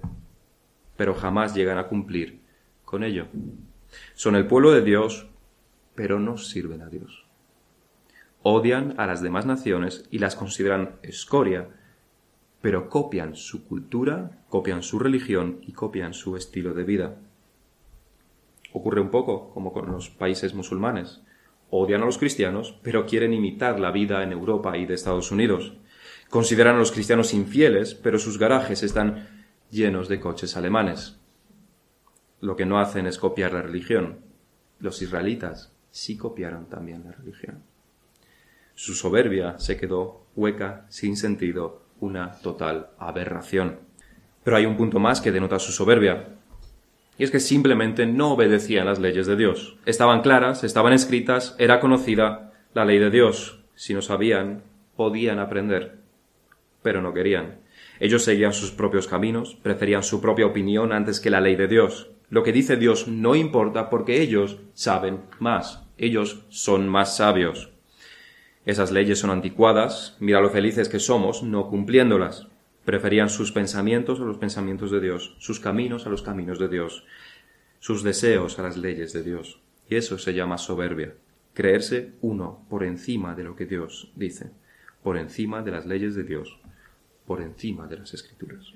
pero 0.97 1.15
jamás 1.15 1.55
llegan 1.55 1.79
a 1.79 1.89
cumplir 1.89 2.41
con 2.85 3.03
ello. 3.03 3.27
Son 4.15 4.37
el 4.37 4.47
pueblo 4.47 4.71
de 4.71 4.83
Dios, 4.83 5.29
pero 5.97 6.21
no 6.21 6.37
sirven 6.37 6.83
a 6.83 6.89
Dios. 6.89 7.27
Odian 8.43 8.95
a 8.99 9.07
las 9.07 9.21
demás 9.21 9.45
naciones 9.45 10.07
y 10.11 10.19
las 10.19 10.37
consideran 10.37 10.97
escoria, 11.03 11.69
pero 12.63 12.89
copian 12.89 13.35
su 13.35 13.67
cultura, 13.67 14.43
copian 14.49 14.83
su 14.83 14.99
religión 14.99 15.59
y 15.63 15.73
copian 15.73 16.15
su 16.15 16.37
estilo 16.37 16.75
de 16.75 16.85
vida. 16.85 17.17
Ocurre 18.73 19.01
un 19.01 19.11
poco 19.11 19.51
como 19.51 19.73
con 19.73 19.91
los 19.91 20.11
países 20.11 20.55
musulmanes 20.55 21.23
odian 21.71 22.03
a 22.03 22.07
los 22.07 22.19
cristianos, 22.19 22.79
pero 22.83 23.07
quieren 23.07 23.33
imitar 23.33 23.81
la 23.81 23.93
vida 23.93 24.23
en 24.23 24.33
Europa 24.33 24.77
y 24.77 24.87
de 24.87 24.95
Estados 24.95 25.31
Unidos. 25.31 25.75
Consideran 26.29 26.77
a 26.77 26.79
los 26.79 26.93
cristianos 26.93 27.33
infieles, 27.33 27.95
pero 27.95 28.19
sus 28.19 28.39
garajes 28.39 28.83
están 28.83 29.29
llenos 29.71 30.09
de 30.09 30.21
coches 30.21 30.57
alemanes. 30.57 31.19
Lo 32.41 32.57
que 32.57 32.67
no 32.67 32.79
hacen 32.79 33.07
es 33.07 33.19
copiar 33.19 33.53
la 33.53 33.63
religión. 33.63 34.19
Los 34.81 35.03
israelitas 35.03 35.73
sí 35.91 36.17
copiaron 36.17 36.67
también 36.67 37.05
la 37.05 37.13
religión. 37.13 37.63
Su 38.75 38.95
soberbia 38.95 39.59
se 39.59 39.77
quedó 39.77 40.27
hueca, 40.35 40.87
sin 40.89 41.17
sentido, 41.17 41.83
una 42.01 42.33
total 42.33 42.91
aberración. 42.99 43.81
Pero 44.43 44.57
hay 44.57 44.65
un 44.65 44.77
punto 44.77 44.99
más 44.99 45.21
que 45.21 45.33
denota 45.33 45.59
su 45.59 45.71
soberbia 45.71 46.40
y 47.21 47.25
es 47.25 47.31
que 47.31 47.39
simplemente 47.39 48.07
no 48.07 48.33
obedecían 48.33 48.87
las 48.87 48.99
leyes 48.99 49.27
de 49.27 49.37
Dios. 49.37 49.77
Estaban 49.85 50.23
claras, 50.23 50.65
estaban 50.65 50.95
escritas, 50.95 51.55
era 51.59 51.79
conocida 51.79 52.55
la 52.73 52.87
ley 52.87 52.99
de 52.99 53.11
Dios. 53.11 53.61
Si 53.75 53.93
no 53.93 54.01
sabían, 54.01 54.63
podían 54.97 55.39
aprender, 55.39 55.99
pero 56.83 57.03
no 57.03 57.13
querían. 57.13 57.61
Ellos 57.99 58.25
seguían 58.25 58.55
sus 58.55 58.71
propios 58.71 59.07
caminos, 59.07 59.55
preferían 59.63 60.03
su 60.03 60.23
propia 60.23 60.47
opinión 60.47 60.95
antes 60.95 61.21
que 61.21 61.29
la 61.29 61.43
ley 61.43 61.57
de 61.57 61.69
Dios. 61.69 62.11
Lo 62.31 62.43
que 62.43 62.55
dice 62.55 62.79
Dios 62.79 63.07
no 63.07 63.35
importa 63.35 63.91
porque 63.91 64.23
ellos 64.23 64.57
saben 64.73 65.21
más, 65.39 65.87
ellos 65.99 66.47
son 66.49 66.89
más 66.89 67.19
sabios. 67.19 67.69
Esas 68.65 68.93
leyes 68.93 69.19
son 69.19 69.29
anticuadas, 69.29 70.17
mira 70.21 70.41
lo 70.41 70.49
felices 70.49 70.89
que 70.89 70.99
somos 70.99 71.43
no 71.43 71.69
cumpliéndolas. 71.69 72.49
Preferían 72.91 73.31
sus 73.31 73.53
pensamientos 73.53 74.19
a 74.19 74.25
los 74.25 74.37
pensamientos 74.37 74.91
de 74.91 75.01
Dios, 75.01 75.37
sus 75.39 75.61
caminos 75.61 76.07
a 76.07 76.11
los 76.11 76.23
caminos 76.23 76.59
de 76.59 76.67
Dios, 76.67 77.05
sus 77.79 78.03
deseos 78.03 78.59
a 78.59 78.63
las 78.63 78.77
leyes 78.77 79.13
de 79.13 79.23
Dios. 79.23 79.61
Y 79.89 79.95
eso 79.95 80.19
se 80.19 80.35
llama 80.35 80.59
soberbia, 80.59 81.15
creerse 81.55 82.15
uno 82.21 82.67
por 82.69 82.83
encima 82.83 83.37
de 83.37 83.45
lo 83.45 83.55
que 83.55 83.67
Dios 83.67 84.11
dice, 84.17 84.51
por 85.05 85.19
encima 85.19 85.63
de 85.63 85.71
las 85.71 85.87
leyes 85.87 86.17
de 86.17 86.25
Dios, 86.25 86.59
por 87.29 87.43
encima 87.43 87.87
de 87.87 87.99
las 87.99 88.13
escrituras. 88.13 88.67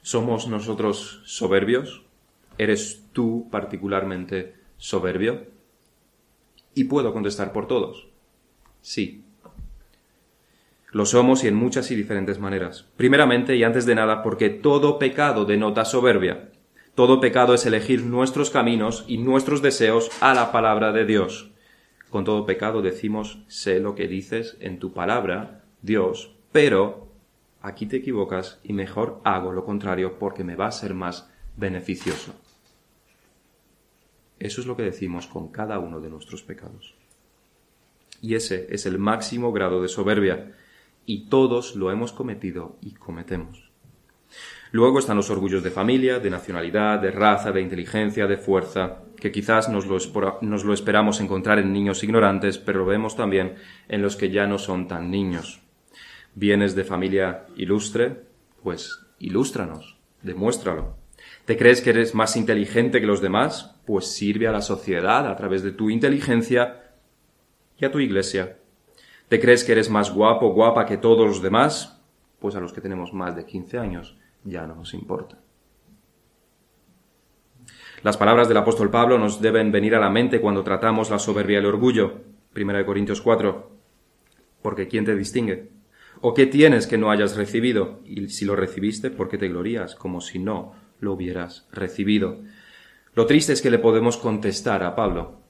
¿Somos 0.00 0.48
nosotros 0.48 1.20
soberbios? 1.26 2.06
¿Eres 2.56 3.04
tú 3.12 3.48
particularmente 3.50 4.54
soberbio? 4.78 5.44
Y 6.72 6.84
puedo 6.84 7.12
contestar 7.12 7.52
por 7.52 7.68
todos. 7.68 8.08
Sí, 8.80 9.24
lo 10.90 11.04
somos 11.04 11.44
y 11.44 11.48
en 11.48 11.54
muchas 11.54 11.90
y 11.90 11.96
diferentes 11.96 12.38
maneras. 12.38 12.86
Primeramente 12.96 13.56
y 13.56 13.64
antes 13.64 13.84
de 13.84 13.94
nada 13.94 14.22
porque 14.22 14.48
todo 14.48 14.98
pecado 14.98 15.44
denota 15.44 15.84
soberbia. 15.84 16.50
Todo 16.94 17.20
pecado 17.20 17.54
es 17.54 17.66
elegir 17.66 18.02
nuestros 18.02 18.50
caminos 18.50 19.04
y 19.06 19.18
nuestros 19.18 19.62
deseos 19.62 20.10
a 20.20 20.34
la 20.34 20.50
palabra 20.50 20.92
de 20.92 21.04
Dios. 21.04 21.50
Con 22.10 22.24
todo 22.24 22.46
pecado 22.46 22.82
decimos, 22.82 23.38
sé 23.48 23.80
lo 23.80 23.94
que 23.94 24.08
dices 24.08 24.56
en 24.60 24.78
tu 24.78 24.92
palabra, 24.92 25.62
Dios, 25.82 26.34
pero 26.52 27.08
aquí 27.60 27.86
te 27.86 27.98
equivocas 27.98 28.58
y 28.64 28.72
mejor 28.72 29.20
hago 29.24 29.52
lo 29.52 29.64
contrario 29.64 30.18
porque 30.18 30.42
me 30.42 30.56
va 30.56 30.66
a 30.66 30.72
ser 30.72 30.94
más 30.94 31.30
beneficioso. 31.56 32.34
Eso 34.38 34.60
es 34.60 34.66
lo 34.66 34.76
que 34.76 34.84
decimos 34.84 35.26
con 35.26 35.48
cada 35.48 35.78
uno 35.78 36.00
de 36.00 36.08
nuestros 36.08 36.42
pecados. 36.42 36.94
Y 38.22 38.34
ese 38.34 38.66
es 38.70 38.86
el 38.86 38.98
máximo 38.98 39.52
grado 39.52 39.82
de 39.82 39.88
soberbia 39.88 40.52
y 41.08 41.20
todos 41.30 41.74
lo 41.74 41.90
hemos 41.90 42.12
cometido 42.12 42.76
y 42.82 42.92
cometemos. 42.92 43.70
Luego 44.72 44.98
están 44.98 45.16
los 45.16 45.30
orgullos 45.30 45.62
de 45.62 45.70
familia, 45.70 46.18
de 46.18 46.28
nacionalidad, 46.28 47.00
de 47.00 47.10
raza, 47.10 47.50
de 47.50 47.62
inteligencia, 47.62 48.26
de 48.26 48.36
fuerza, 48.36 48.98
que 49.16 49.32
quizás 49.32 49.70
nos 49.70 49.86
lo, 49.86 50.74
esperamos 50.74 51.22
encontrar 51.22 51.60
en 51.60 51.72
niños 51.72 52.04
ignorantes, 52.04 52.58
pero 52.58 52.80
lo 52.80 52.84
vemos 52.84 53.16
también 53.16 53.54
en 53.88 54.02
los 54.02 54.16
que 54.16 54.28
ya 54.28 54.46
no 54.46 54.58
son 54.58 54.86
tan 54.86 55.10
niños. 55.10 55.62
¿Vienes 56.34 56.74
de 56.74 56.84
familia 56.84 57.46
ilustre? 57.56 58.24
Pues 58.62 59.00
ilústranos, 59.18 59.96
demuéstralo. 60.22 60.98
¿Te 61.46 61.56
crees 61.56 61.80
que 61.80 61.88
eres 61.88 62.14
más 62.14 62.36
inteligente 62.36 63.00
que 63.00 63.06
los 63.06 63.22
demás? 63.22 63.76
Pues 63.86 64.08
sirve 64.08 64.46
a 64.46 64.52
la 64.52 64.60
sociedad 64.60 65.26
a 65.26 65.36
través 65.36 65.62
de 65.62 65.72
tu 65.72 65.88
inteligencia 65.88 66.92
y 67.78 67.86
a 67.86 67.90
tu 67.90 67.98
iglesia 67.98 68.58
¿Te 69.28 69.40
crees 69.40 69.64
que 69.64 69.72
eres 69.72 69.90
más 69.90 70.12
guapo, 70.12 70.52
guapa 70.52 70.86
que 70.86 70.96
todos 70.96 71.26
los 71.26 71.42
demás? 71.42 72.00
Pues 72.38 72.54
a 72.54 72.60
los 72.60 72.72
que 72.72 72.80
tenemos 72.80 73.12
más 73.12 73.36
de 73.36 73.44
15 73.44 73.78
años 73.78 74.16
ya 74.44 74.66
no 74.66 74.74
nos 74.74 74.94
importa. 74.94 75.38
Las 78.02 78.16
palabras 78.16 78.48
del 78.48 78.56
apóstol 78.56 78.90
Pablo 78.90 79.18
nos 79.18 79.40
deben 79.40 79.72
venir 79.72 79.94
a 79.94 80.00
la 80.00 80.08
mente 80.08 80.40
cuando 80.40 80.62
tratamos 80.62 81.10
la 81.10 81.18
soberbia 81.18 81.56
y 81.56 81.58
el 81.58 81.66
orgullo. 81.66 82.22
Primera 82.52 82.78
de 82.78 82.86
Corintios 82.86 83.20
4. 83.20 83.70
Porque 84.62 84.88
¿quién 84.88 85.04
te 85.04 85.16
distingue? 85.16 85.70
¿O 86.20 86.32
qué 86.32 86.46
tienes 86.46 86.86
que 86.86 86.96
no 86.96 87.10
hayas 87.10 87.36
recibido? 87.36 88.00
Y 88.04 88.28
si 88.28 88.44
lo 88.44 88.56
recibiste, 88.56 89.10
¿por 89.10 89.28
qué 89.28 89.36
te 89.36 89.48
glorías? 89.48 89.94
Como 89.94 90.20
si 90.20 90.38
no 90.38 90.74
lo 91.00 91.12
hubieras 91.12 91.68
recibido. 91.72 92.38
Lo 93.14 93.26
triste 93.26 93.52
es 93.52 93.62
que 93.62 93.70
le 93.70 93.78
podemos 93.78 94.16
contestar 94.16 94.84
a 94.84 94.94
Pablo. 94.94 95.40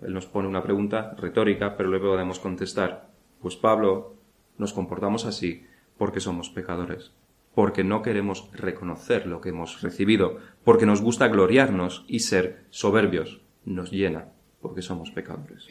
Él 0.00 0.14
nos 0.14 0.26
pone 0.26 0.48
una 0.48 0.62
pregunta 0.62 1.14
retórica, 1.18 1.76
pero 1.76 1.90
le 1.90 1.98
podemos 1.98 2.38
contestar. 2.38 3.07
Pues 3.40 3.56
Pablo, 3.56 4.14
nos 4.56 4.72
comportamos 4.72 5.24
así 5.24 5.64
porque 5.96 6.20
somos 6.20 6.50
pecadores, 6.50 7.12
porque 7.54 7.84
no 7.84 8.02
queremos 8.02 8.50
reconocer 8.52 9.26
lo 9.26 9.40
que 9.40 9.50
hemos 9.50 9.82
recibido, 9.82 10.38
porque 10.64 10.86
nos 10.86 11.02
gusta 11.02 11.28
gloriarnos 11.28 12.04
y 12.08 12.20
ser 12.20 12.64
soberbios. 12.70 13.40
Nos 13.64 13.90
llena, 13.90 14.28
porque 14.60 14.82
somos 14.82 15.10
pecadores. 15.10 15.66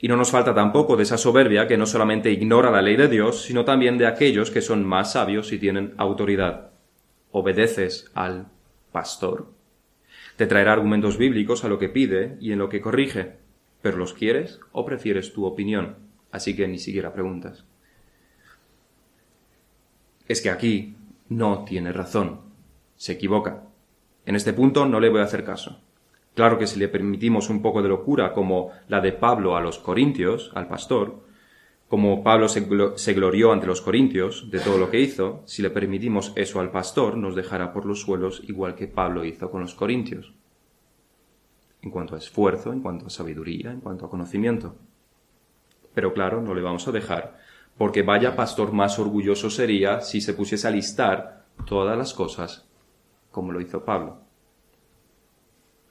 Y 0.00 0.08
no 0.08 0.16
nos 0.16 0.30
falta 0.30 0.54
tampoco 0.54 0.96
de 0.96 1.02
esa 1.02 1.18
soberbia 1.18 1.66
que 1.66 1.76
no 1.76 1.86
solamente 1.86 2.30
ignora 2.30 2.70
la 2.70 2.82
ley 2.82 2.96
de 2.96 3.08
Dios, 3.08 3.42
sino 3.42 3.64
también 3.64 3.98
de 3.98 4.06
aquellos 4.06 4.50
que 4.50 4.60
son 4.60 4.84
más 4.84 5.12
sabios 5.12 5.52
y 5.52 5.58
tienen 5.58 5.94
autoridad. 5.96 6.70
Obedeces 7.32 8.10
al 8.14 8.46
pastor. 8.92 9.52
Te 10.36 10.46
traerá 10.46 10.72
argumentos 10.72 11.18
bíblicos 11.18 11.64
a 11.64 11.68
lo 11.68 11.78
que 11.80 11.88
pide 11.88 12.36
y 12.40 12.52
en 12.52 12.58
lo 12.60 12.68
que 12.68 12.80
corrige, 12.80 13.38
pero 13.82 13.96
los 13.96 14.14
quieres 14.14 14.60
o 14.70 14.84
prefieres 14.84 15.32
tu 15.32 15.44
opinión, 15.44 15.96
así 16.30 16.54
que 16.54 16.68
ni 16.68 16.78
siquiera 16.78 17.12
preguntas. 17.12 17.64
Es 20.26 20.42
que 20.42 20.50
aquí 20.50 20.96
no 21.28 21.64
tiene 21.64 21.92
razón, 21.92 22.40
se 22.96 23.12
equivoca. 23.12 23.64
En 24.26 24.36
este 24.36 24.52
punto 24.52 24.86
no 24.86 25.00
le 25.00 25.08
voy 25.08 25.20
a 25.20 25.24
hacer 25.24 25.44
caso. 25.44 25.80
Claro 26.34 26.58
que 26.58 26.66
si 26.66 26.78
le 26.78 26.88
permitimos 26.88 27.50
un 27.50 27.62
poco 27.62 27.82
de 27.82 27.88
locura 27.88 28.32
como 28.32 28.70
la 28.88 29.00
de 29.00 29.12
Pablo 29.12 29.56
a 29.56 29.60
los 29.60 29.78
corintios, 29.78 30.52
al 30.54 30.68
pastor, 30.68 31.26
como 31.88 32.22
Pablo 32.22 32.48
se, 32.48 33.14
glorió 33.14 33.52
ante 33.52 33.66
los 33.66 33.80
corintios 33.80 34.50
de 34.50 34.60
todo 34.60 34.76
lo 34.76 34.90
que 34.90 35.00
hizo, 35.00 35.42
si 35.46 35.62
le 35.62 35.70
permitimos 35.70 36.32
eso 36.36 36.60
al 36.60 36.70
pastor, 36.70 37.16
nos 37.16 37.34
dejará 37.34 37.72
por 37.72 37.86
los 37.86 38.02
suelos 38.02 38.42
igual 38.46 38.74
que 38.74 38.86
Pablo 38.86 39.24
hizo 39.24 39.50
con 39.50 39.62
los 39.62 39.74
corintios. 39.74 40.34
En 41.80 41.90
cuanto 41.90 42.14
a 42.14 42.18
esfuerzo, 42.18 42.72
en 42.72 42.82
cuanto 42.82 43.06
a 43.06 43.10
sabiduría, 43.10 43.72
en 43.72 43.80
cuanto 43.80 44.04
a 44.04 44.10
conocimiento. 44.10 44.76
Pero 45.98 46.14
claro, 46.14 46.40
no 46.40 46.54
le 46.54 46.62
vamos 46.62 46.86
a 46.86 46.92
dejar, 46.92 47.40
porque 47.76 48.02
vaya 48.02 48.36
pastor 48.36 48.70
más 48.70 49.00
orgulloso 49.00 49.50
sería 49.50 50.00
si 50.00 50.20
se 50.20 50.32
pusiese 50.32 50.68
a 50.68 50.70
listar 50.70 51.46
todas 51.66 51.98
las 51.98 52.14
cosas 52.14 52.68
como 53.32 53.50
lo 53.50 53.60
hizo 53.60 53.84
Pablo. 53.84 54.20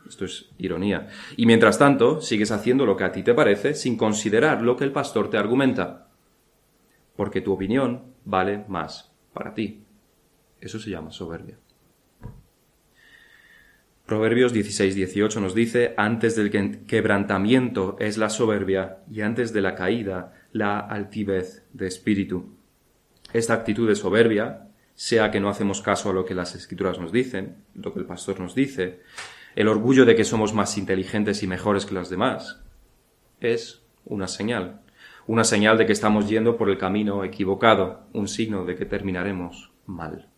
Esto 0.07 0.23
es 0.23 0.49
ironía. 0.59 1.09
Y 1.35 1.45
mientras 1.45 1.77
tanto, 1.77 2.21
sigues 2.21 2.51
haciendo 2.51 2.85
lo 2.85 2.95
que 2.95 3.03
a 3.03 3.11
ti 3.11 3.21
te 3.21 3.33
parece 3.33 3.73
sin 3.73 3.97
considerar 3.97 4.61
lo 4.61 4.77
que 4.77 4.85
el 4.85 4.93
pastor 4.93 5.29
te 5.29 5.37
argumenta. 5.37 6.07
Porque 7.17 7.41
tu 7.41 7.51
opinión 7.51 8.13
vale 8.23 8.63
más 8.69 9.11
para 9.33 9.53
ti. 9.53 9.83
Eso 10.61 10.79
se 10.79 10.89
llama 10.89 11.11
soberbia. 11.11 11.57
Proverbios 14.07 14.53
16, 14.53 14.95
18 14.95 15.41
nos 15.41 15.53
dice, 15.53 15.93
antes 15.97 16.37
del 16.37 16.49
quebrantamiento 16.85 17.97
es 17.99 18.17
la 18.17 18.29
soberbia 18.29 18.99
y 19.11 19.19
antes 19.19 19.51
de 19.51 19.59
la 19.59 19.75
caída 19.75 20.33
la 20.53 20.79
altivez 20.79 21.65
de 21.73 21.87
espíritu. 21.87 22.55
Esta 23.33 23.53
actitud 23.53 23.85
de 23.85 23.97
soberbia, 23.97 24.69
sea 24.95 25.29
que 25.29 25.41
no 25.41 25.49
hacemos 25.49 25.81
caso 25.81 26.09
a 26.09 26.13
lo 26.13 26.23
que 26.23 26.35
las 26.35 26.55
escrituras 26.55 26.99
nos 26.99 27.11
dicen, 27.11 27.57
lo 27.75 27.91
que 27.91 27.99
el 27.99 28.05
pastor 28.05 28.39
nos 28.39 28.55
dice, 28.55 29.01
el 29.57 29.67
orgullo 29.67 30.05
de 30.05 30.15
que 30.15 30.23
somos 30.23 30.53
más 30.53 30.77
inteligentes 30.77 31.43
y 31.43 31.47
mejores 31.47 31.85
que 31.85 31.93
los 31.93 32.09
demás, 32.09 32.61
es 33.41 33.81
una 34.05 34.29
señal, 34.29 34.79
una 35.27 35.43
señal 35.43 35.77
de 35.77 35.86
que 35.86 35.91
estamos 35.91 36.29
yendo 36.29 36.55
por 36.55 36.69
el 36.69 36.77
camino 36.77 37.25
equivocado, 37.25 38.08
un 38.13 38.29
signo 38.29 38.63
de 38.63 38.77
que 38.77 38.86
terminaremos 38.86 39.69
mal, 39.86 40.29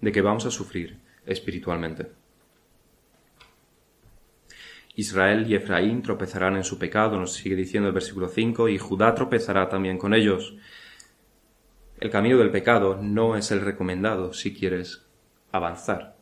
de 0.00 0.10
que 0.10 0.22
vamos 0.22 0.46
a 0.46 0.50
sufrir 0.50 1.00
espiritualmente. 1.26 2.23
Israel 4.96 5.50
y 5.50 5.54
Efraín 5.54 6.02
tropezarán 6.02 6.56
en 6.56 6.64
su 6.64 6.78
pecado, 6.78 7.18
nos 7.18 7.32
sigue 7.32 7.56
diciendo 7.56 7.88
el 7.88 7.94
versículo 7.94 8.28
5, 8.28 8.68
y 8.68 8.78
Judá 8.78 9.14
tropezará 9.14 9.68
también 9.68 9.98
con 9.98 10.14
ellos. 10.14 10.56
El 11.98 12.10
camino 12.10 12.38
del 12.38 12.50
pecado 12.50 12.98
no 13.00 13.36
es 13.36 13.50
el 13.50 13.60
recomendado 13.60 14.32
si 14.32 14.54
quieres 14.54 15.06
avanzar. 15.52 16.16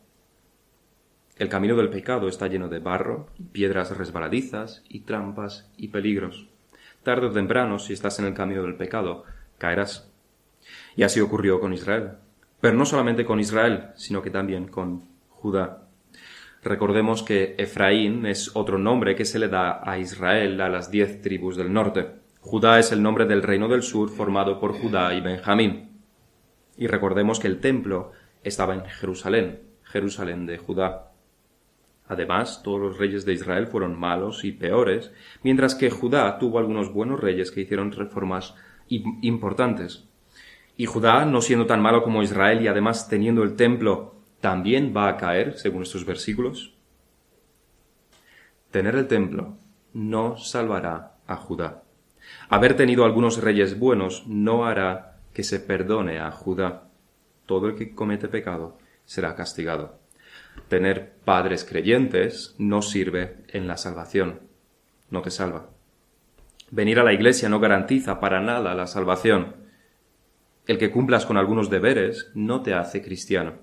El 1.37 1.49
camino 1.49 1.75
del 1.75 1.89
pecado 1.89 2.27
está 2.27 2.47
lleno 2.47 2.67
de 2.67 2.79
barro, 2.79 3.27
piedras 3.51 3.95
resbaladizas 3.97 4.83
y 4.87 5.01
trampas 5.01 5.71
y 5.77 5.87
peligros. 5.87 6.47
Tarde 7.01 7.27
o 7.27 7.31
temprano, 7.31 7.79
si 7.79 7.93
estás 7.93 8.19
en 8.19 8.25
el 8.25 8.33
camino 8.33 8.61
del 8.61 8.75
pecado, 8.75 9.23
caerás. 9.57 10.11
Y 10.95 11.03
así 11.03 11.19
ocurrió 11.19 11.59
con 11.59 11.73
Israel. 11.73 12.13
Pero 12.61 12.77
no 12.77 12.85
solamente 12.85 13.25
con 13.25 13.39
Israel, 13.39 13.89
sino 13.95 14.21
que 14.21 14.29
también 14.29 14.67
con 14.67 15.03
Judá. 15.29 15.82
Recordemos 16.63 17.23
que 17.23 17.55
Efraín 17.57 18.25
es 18.25 18.55
otro 18.55 18.77
nombre 18.77 19.15
que 19.15 19.25
se 19.25 19.37
le 19.37 19.49
da 19.49 19.81
a 19.83 19.97
Israel 19.97 20.61
a 20.61 20.69
las 20.69 20.89
diez 20.89 21.21
tribus 21.21 21.57
del 21.57 21.73
norte. 21.73 22.07
Judá 22.39 22.79
es 22.79 22.93
el 22.93 23.03
nombre 23.03 23.25
del 23.25 23.43
reino 23.43 23.67
del 23.67 23.83
sur 23.83 24.09
formado 24.09 24.61
por 24.61 24.71
Judá 24.71 25.13
y 25.13 25.19
Benjamín. 25.19 25.99
Y 26.77 26.87
recordemos 26.87 27.41
que 27.41 27.47
el 27.47 27.59
templo 27.59 28.13
estaba 28.43 28.75
en 28.75 28.85
Jerusalén, 28.85 29.59
Jerusalén 29.83 30.45
de 30.45 30.57
Judá. 30.57 31.11
Además, 32.07 32.61
todos 32.63 32.79
los 32.79 32.97
reyes 32.97 33.25
de 33.25 33.33
Israel 33.33 33.67
fueron 33.67 33.99
malos 33.99 34.45
y 34.45 34.53
peores, 34.53 35.11
mientras 35.41 35.75
que 35.75 35.89
Judá 35.89 36.37
tuvo 36.39 36.59
algunos 36.59 36.93
buenos 36.93 37.19
reyes 37.19 37.51
que 37.51 37.61
hicieron 37.61 37.91
reformas 37.91 38.55
importantes. 38.87 40.07
Y 40.77 40.85
Judá, 40.85 41.25
no 41.25 41.41
siendo 41.41 41.65
tan 41.65 41.81
malo 41.81 42.03
como 42.03 42.23
Israel 42.23 42.61
y 42.61 42.67
además 42.67 43.09
teniendo 43.09 43.43
el 43.43 43.55
templo, 43.55 44.12
también 44.43 44.93
va 44.95 45.07
a 45.07 45.17
caer, 45.17 45.57
según 45.57 45.81
estos 45.81 46.05
versículos. 46.05 46.75
Tener 48.69 48.93
el 48.93 49.07
templo 49.07 49.57
no 49.93 50.37
salvará 50.37 51.15
a 51.25 51.35
Judá. 51.37 51.83
Haber 52.49 52.75
tenido 52.75 53.05
algunos 53.05 53.41
reyes 53.41 53.79
buenos 53.79 54.27
no 54.27 54.65
hará 54.65 55.17
que 55.33 55.43
se 55.43 55.59
perdone 55.59 56.19
a 56.19 56.29
Judá. 56.29 56.89
Todo 57.47 57.69
el 57.69 57.75
que 57.75 57.95
comete 57.95 58.27
pecado 58.27 58.77
será 59.05 59.35
castigado 59.35 60.03
tener 60.67 61.13
padres 61.25 61.65
creyentes 61.65 62.55
no 62.57 62.81
sirve 62.81 63.37
en 63.49 63.67
la 63.67 63.77
salvación, 63.77 64.41
no 65.09 65.21
te 65.21 65.31
salva. 65.31 65.69
Venir 66.71 66.99
a 66.99 67.03
la 67.03 67.13
iglesia 67.13 67.49
no 67.49 67.59
garantiza 67.59 68.19
para 68.19 68.41
nada 68.41 68.73
la 68.73 68.87
salvación. 68.87 69.55
El 70.65 70.77
que 70.77 70.91
cumplas 70.91 71.25
con 71.25 71.37
algunos 71.37 71.69
deberes 71.69 72.31
no 72.33 72.61
te 72.61 72.73
hace 72.73 73.01
cristiano. 73.03 73.53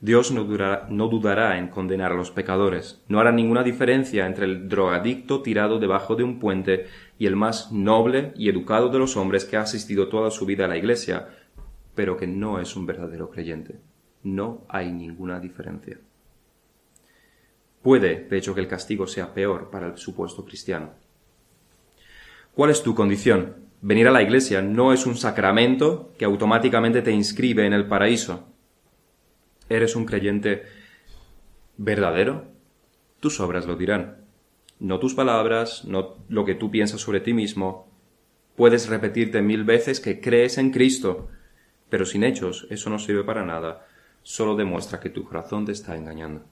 Dios 0.00 0.30
no, 0.30 0.44
dudará 0.44 1.58
en 1.58 1.68
condenar 1.68 2.12
a 2.12 2.14
los 2.14 2.30
pecadores. 2.30 3.02
No 3.08 3.18
hará 3.18 3.32
ninguna 3.32 3.62
diferencia 3.62 4.26
entre 4.26 4.44
el 4.44 4.68
drogadicto 4.68 5.42
tirado 5.42 5.78
debajo 5.78 6.14
de 6.14 6.22
un 6.22 6.38
puente 6.38 6.86
y 7.18 7.26
el 7.26 7.34
más 7.34 7.72
noble 7.72 8.32
y 8.36 8.48
educado 8.48 8.88
de 8.90 8.98
los 8.98 9.16
hombres 9.16 9.44
que 9.44 9.56
ha 9.56 9.62
asistido 9.62 10.08
toda 10.08 10.30
su 10.30 10.46
vida 10.46 10.66
a 10.66 10.68
la 10.68 10.76
iglesia, 10.76 11.28
pero 11.94 12.16
que 12.16 12.26
no 12.26 12.60
es 12.60 12.76
un 12.76 12.86
verdadero 12.86 13.28
creyente 13.30 13.80
no 14.22 14.64
hay 14.68 14.92
ninguna 14.92 15.40
diferencia. 15.40 15.98
Puede, 17.82 18.26
de 18.28 18.36
hecho, 18.36 18.54
que 18.54 18.60
el 18.60 18.68
castigo 18.68 19.06
sea 19.06 19.32
peor 19.32 19.70
para 19.70 19.86
el 19.86 19.96
supuesto 19.96 20.44
cristiano. 20.44 20.90
¿Cuál 22.54 22.70
es 22.70 22.82
tu 22.82 22.94
condición? 22.94 23.68
Venir 23.80 24.08
a 24.08 24.10
la 24.10 24.22
iglesia 24.22 24.60
no 24.60 24.92
es 24.92 25.06
un 25.06 25.16
sacramento 25.16 26.12
que 26.18 26.24
automáticamente 26.24 27.02
te 27.02 27.12
inscribe 27.12 27.64
en 27.66 27.72
el 27.72 27.86
paraíso. 27.86 28.48
¿Eres 29.68 29.96
un 29.96 30.04
creyente 30.04 30.64
verdadero? 31.76 32.46
Tus 33.20 33.40
obras 33.40 33.66
lo 33.66 33.76
dirán. 33.76 34.24
No 34.78 34.98
tus 34.98 35.14
palabras, 35.14 35.84
no 35.84 36.16
lo 36.28 36.44
que 36.44 36.54
tú 36.54 36.70
piensas 36.70 37.00
sobre 37.00 37.20
ti 37.20 37.34
mismo. 37.34 37.88
Puedes 38.56 38.88
repetirte 38.88 39.42
mil 39.42 39.64
veces 39.64 40.00
que 40.00 40.20
crees 40.20 40.58
en 40.58 40.70
Cristo, 40.70 41.28
pero 41.90 42.06
sin 42.06 42.24
hechos 42.24 42.66
eso 42.70 42.90
no 42.90 42.98
sirve 42.98 43.24
para 43.24 43.44
nada 43.44 43.86
solo 44.28 44.56
demuestra 44.56 45.00
que 45.00 45.08
tu 45.08 45.24
corazón 45.24 45.64
te 45.64 45.72
está 45.72 45.96
engañando. 45.96 46.44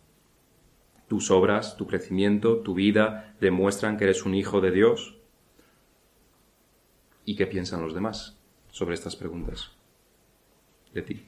Tus 1.08 1.30
obras, 1.30 1.76
tu 1.76 1.86
crecimiento, 1.86 2.60
tu 2.60 2.72
vida 2.72 3.36
demuestran 3.38 3.98
que 3.98 4.04
eres 4.04 4.24
un 4.24 4.34
hijo 4.34 4.62
de 4.62 4.70
Dios. 4.70 5.18
¿Y 7.26 7.36
qué 7.36 7.46
piensan 7.46 7.82
los 7.82 7.92
demás 7.92 8.38
sobre 8.70 8.94
estas 8.94 9.14
preguntas 9.14 9.72
de 10.94 11.02
ti? 11.02 11.26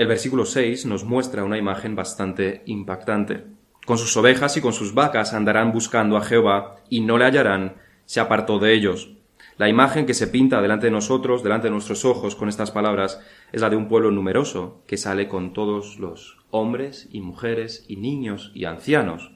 El 0.00 0.06
versículo 0.06 0.46
6 0.46 0.86
nos 0.86 1.04
muestra 1.04 1.44
una 1.44 1.58
imagen 1.58 1.94
bastante 1.94 2.62
impactante. 2.64 3.44
Con 3.84 3.98
sus 3.98 4.16
ovejas 4.16 4.56
y 4.56 4.62
con 4.62 4.72
sus 4.72 4.94
vacas 4.94 5.34
andarán 5.34 5.72
buscando 5.72 6.16
a 6.16 6.22
Jehová 6.22 6.76
y 6.88 7.02
no 7.02 7.18
le 7.18 7.26
hallarán, 7.26 7.74
se 8.06 8.18
apartó 8.18 8.58
de 8.58 8.72
ellos. 8.72 9.10
La 9.58 9.68
imagen 9.68 10.06
que 10.06 10.14
se 10.14 10.26
pinta 10.26 10.62
delante 10.62 10.86
de 10.86 10.90
nosotros, 10.90 11.42
delante 11.42 11.66
de 11.66 11.72
nuestros 11.72 12.06
ojos 12.06 12.34
con 12.34 12.48
estas 12.48 12.70
palabras, 12.70 13.20
es 13.52 13.60
la 13.60 13.68
de 13.68 13.76
un 13.76 13.88
pueblo 13.88 14.10
numeroso 14.10 14.82
que 14.86 14.96
sale 14.96 15.28
con 15.28 15.52
todos 15.52 15.98
los 15.98 16.38
hombres 16.50 17.06
y 17.12 17.20
mujeres 17.20 17.84
y 17.86 17.96
niños 17.96 18.52
y 18.54 18.64
ancianos, 18.64 19.32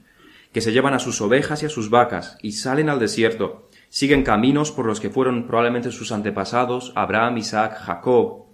que 0.54 0.62
se 0.62 0.72
llevan 0.72 0.94
a 0.94 0.98
sus 0.98 1.20
ovejas 1.20 1.62
y 1.62 1.66
a 1.66 1.68
sus 1.68 1.90
vacas 1.90 2.38
y 2.40 2.52
salen 2.52 2.88
al 2.88 3.00
desierto, 3.00 3.68
siguen 3.90 4.22
caminos 4.22 4.72
por 4.72 4.86
los 4.86 4.98
que 4.98 5.10
fueron 5.10 5.46
probablemente 5.46 5.90
sus 5.90 6.10
antepasados, 6.10 6.94
Abraham, 6.94 7.36
Isaac, 7.36 7.76
Jacob, 7.80 8.46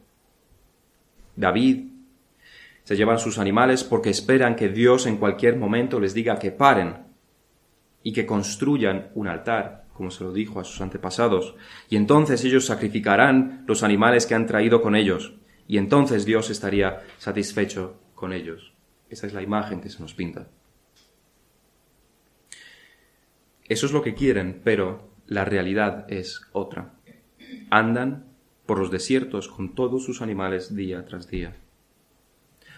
David, 1.37 1.90
se 2.91 2.97
llevan 2.97 3.21
sus 3.21 3.39
animales 3.39 3.85
porque 3.85 4.11
esperan 4.11 4.57
que 4.57 4.69
Dios 4.69 5.07
en 5.07 5.19
cualquier 5.19 5.55
momento 5.55 6.01
les 6.01 6.13
diga 6.13 6.41
que 6.41 6.51
paren 6.51 7.07
y 8.03 8.13
que 8.13 8.27
construyan 8.27 9.13
un 9.15 9.29
altar, 9.29 9.85
como 9.93 10.11
se 10.11 10.25
lo 10.25 10.33
dijo 10.33 10.59
a 10.59 10.65
sus 10.65 10.81
antepasados, 10.81 11.55
y 11.89 11.95
entonces 11.95 12.45
ellos 12.45 12.67
sacrificarán 12.67 13.63
los 13.69 13.85
animales 13.85 14.27
que 14.27 14.35
han 14.35 14.45
traído 14.45 14.83
con 14.83 14.97
ellos, 14.97 15.35
y 15.69 15.79
entonces 15.79 16.25
Dios 16.25 16.51
estaría 16.51 17.03
satisfecho 17.19 18.01
con 18.17 18.33
ellos. 18.33 18.75
Esa 19.09 19.29
es 19.29 19.35
la 19.35 19.43
imagen 19.43 19.81
que 19.81 19.89
se 19.89 20.03
nos 20.03 20.15
pinta. 20.15 20.49
Eso 23.69 23.87
es 23.87 23.93
lo 23.93 24.03
que 24.03 24.15
quieren, 24.15 24.63
pero 24.65 25.13
la 25.29 25.45
realidad 25.45 26.07
es 26.09 26.41
otra. 26.51 26.95
Andan 27.71 28.35
por 28.67 28.81
los 28.81 28.91
desiertos 28.91 29.47
con 29.47 29.77
todos 29.77 30.05
sus 30.05 30.23
animales 30.23 30.75
día 30.75 31.05
tras 31.05 31.29
día 31.29 31.55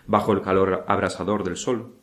bajo 0.07 0.33
el 0.33 0.43
calor 0.43 0.85
abrasador 0.88 1.45
del 1.45 1.57
sol. 1.57 1.95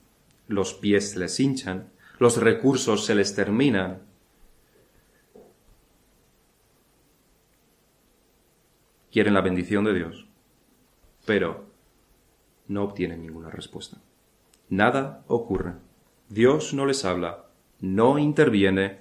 Los 0.47 0.73
pies 0.73 1.11
se 1.11 1.19
les 1.19 1.39
hinchan, 1.39 1.91
los 2.17 2.37
recursos 2.37 3.05
se 3.05 3.15
les 3.15 3.35
terminan. 3.35 4.01
Quieren 9.11 9.33
la 9.33 9.41
bendición 9.41 9.85
de 9.85 9.93
Dios, 9.93 10.27
pero 11.25 11.65
no 12.67 12.83
obtienen 12.83 13.21
ninguna 13.21 13.49
respuesta. 13.49 13.97
Nada 14.69 15.23
ocurre. 15.27 15.73
Dios 16.29 16.73
no 16.73 16.85
les 16.85 17.05
habla, 17.05 17.45
no 17.79 18.19
interviene, 18.19 18.99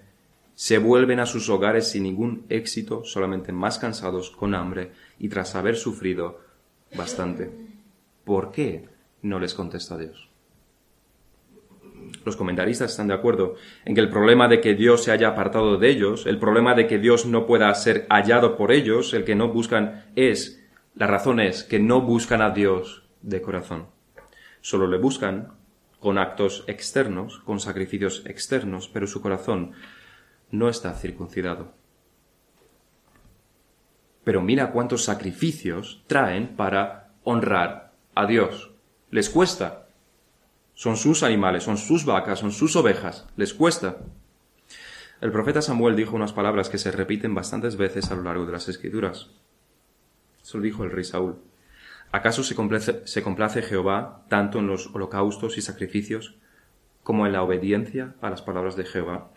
se 0.55 0.79
vuelven 0.79 1.21
a 1.21 1.27
sus 1.27 1.49
hogares 1.51 1.89
sin 1.89 2.05
ningún 2.05 2.47
éxito, 2.49 3.05
solamente 3.05 3.53
más 3.53 3.79
cansados, 3.79 4.31
con 4.31 4.55
hambre 4.55 4.93
y 5.19 5.29
tras 5.29 5.55
haber 5.55 5.77
sufrido 5.77 6.41
bastante. 6.97 7.68
¿Por 8.29 8.53
qué 8.53 8.87
no 9.23 9.41
les 9.41 9.55
contesta 9.55 9.97
Dios? 9.97 10.29
Los 12.27 12.37
comentaristas 12.37 12.91
están 12.91 13.09
de 13.09 13.15
acuerdo 13.15 13.55
en 13.87 13.95
que 13.95 14.03
el 14.03 14.11
problema 14.11 14.49
de 14.49 14.61
que 14.61 14.75
Dios 14.75 15.03
se 15.03 15.13
haya 15.13 15.29
apartado 15.29 15.79
de 15.79 15.89
ellos, 15.89 16.27
el 16.27 16.39
problema 16.39 16.75
de 16.75 16.87
que 16.87 16.99
Dios 16.99 17.25
no 17.25 17.47
pueda 17.47 17.75
ser 17.75 18.07
hallado 18.11 18.59
por 18.59 18.71
ellos, 18.71 19.15
el 19.15 19.25
que 19.25 19.35
no 19.35 19.49
buscan 19.49 20.05
es, 20.15 20.63
la 20.95 21.07
razón 21.07 21.41
es 21.41 21.65
que 21.65 21.79
no 21.79 22.03
buscan 22.03 22.43
a 22.43 22.51
Dios 22.51 23.09
de 23.23 23.41
corazón. 23.41 23.87
Solo 24.61 24.89
le 24.89 24.99
buscan 24.99 25.55
con 25.99 26.19
actos 26.19 26.65
externos, 26.67 27.39
con 27.39 27.61
sacrificios 27.61 28.27
externos, 28.27 28.91
pero 28.93 29.07
su 29.07 29.23
corazón 29.23 29.73
no 30.51 30.69
está 30.69 30.93
circuncidado. 30.93 31.73
Pero 34.23 34.43
mira 34.43 34.71
cuántos 34.71 35.05
sacrificios 35.05 36.05
traen 36.07 36.57
para 36.57 37.15
honrar 37.25 37.88
a 38.19 38.27
Dios. 38.27 38.73
Les 39.13 39.31
cuesta. 39.31 39.87
Son 40.75 40.97
sus 40.97 41.23
animales, 41.23 41.63
son 41.63 41.79
sus 41.79 42.05
vacas, 42.05 42.41
son 42.41 42.51
sus 42.51 42.75
ovejas. 42.75 43.29
Les 43.37 43.55
cuesta. 43.55 43.99
El 45.21 45.31
profeta 45.31 45.63
Samuel 45.63 45.95
dijo 45.95 46.17
unas 46.17 46.33
palabras 46.33 46.69
que 46.69 46.79
se 46.79 46.91
repiten 46.91 47.33
bastantes 47.33 47.77
veces 47.77 48.11
a 48.11 48.17
lo 48.17 48.25
largo 48.25 48.45
de 48.45 48.51
las 48.51 48.69
escrituras. 48.69 49.31
Eso 50.43 50.59
lo 50.59 50.65
dijo 50.65 50.83
el 50.83 50.91
rey 50.91 51.05
Saúl. 51.05 51.39
¿Acaso 52.11 52.43
se 52.43 52.57
complace, 52.57 53.07
se 53.07 53.23
complace 53.23 53.63
Jehová 53.63 54.25
tanto 54.29 54.59
en 54.59 54.67
los 54.67 54.89
holocaustos 54.93 55.57
y 55.57 55.63
sacrificios 55.63 56.35
como 57.05 57.25
en 57.25 57.33
la 57.33 57.45
obediencia 57.45 58.17
a 58.21 58.31
las 58.31 58.43
palabras 58.43 58.75
de 58.75 58.85
Jehová? 58.85 59.31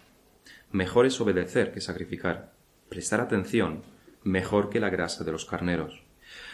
Mejor 0.72 1.06
es 1.06 1.22
obedecer 1.22 1.72
que 1.72 1.82
sacrificar. 1.82 2.54
Prestar 2.89 3.22
atención 3.22 3.84
mejor 4.24 4.72
que 4.72 4.80
la 4.80 4.89
grasa 4.89 5.24
de 5.24 5.34
los 5.34 5.46
carneros. 5.46 6.04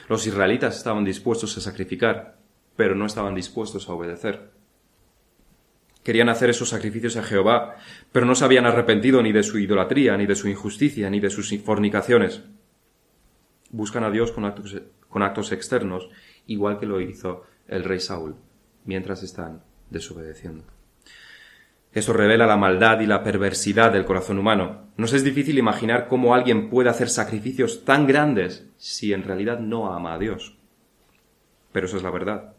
Los 0.07 0.25
israelitas 0.25 0.77
estaban 0.77 1.03
dispuestos 1.03 1.57
a 1.57 1.61
sacrificar, 1.61 2.37
pero 2.75 2.95
no 2.95 3.05
estaban 3.05 3.35
dispuestos 3.35 3.89
a 3.89 3.93
obedecer. 3.93 4.51
Querían 6.03 6.29
hacer 6.29 6.49
esos 6.49 6.69
sacrificios 6.69 7.17
a 7.17 7.23
Jehová, 7.23 7.75
pero 8.13 8.25
no 8.25 8.33
se 8.33 8.45
habían 8.45 8.65
arrepentido 8.65 9.21
ni 9.21 9.33
de 9.33 9.43
su 9.43 9.59
idolatría, 9.59 10.15
ni 10.15 10.25
de 10.25 10.35
su 10.35 10.47
injusticia, 10.47 11.09
ni 11.09 11.19
de 11.19 11.29
sus 11.29 11.53
fornicaciones. 11.61 12.43
Buscan 13.71 14.05
a 14.05 14.11
Dios 14.11 14.31
con 14.31 14.45
actos, 14.45 14.81
con 15.09 15.23
actos 15.23 15.51
externos, 15.51 16.09
igual 16.45 16.79
que 16.79 16.85
lo 16.85 17.01
hizo 17.01 17.43
el 17.67 17.83
rey 17.83 17.99
Saúl, 17.99 18.35
mientras 18.85 19.23
están 19.23 19.63
desobedeciendo. 19.89 20.76
Eso 21.97 22.13
revela 22.13 22.45
la 22.45 22.57
maldad 22.57 22.99
y 22.99 23.07
la 23.07 23.23
perversidad 23.23 23.91
del 23.91 24.05
corazón 24.05 24.37
humano. 24.37 24.91
Nos 24.97 25.13
es 25.13 25.23
difícil 25.23 25.57
imaginar 25.57 26.07
cómo 26.07 26.35
alguien 26.35 26.69
puede 26.69 26.91
hacer 26.91 27.09
sacrificios 27.09 27.85
tan 27.85 28.05
grandes 28.05 28.69
si 28.77 29.13
en 29.13 29.23
realidad 29.23 29.57
no 29.59 29.91
ama 29.91 30.13
a 30.13 30.19
Dios. 30.19 30.55
Pero 31.71 31.87
eso 31.87 31.97
es 31.97 32.03
la 32.03 32.11
verdad. 32.11 32.53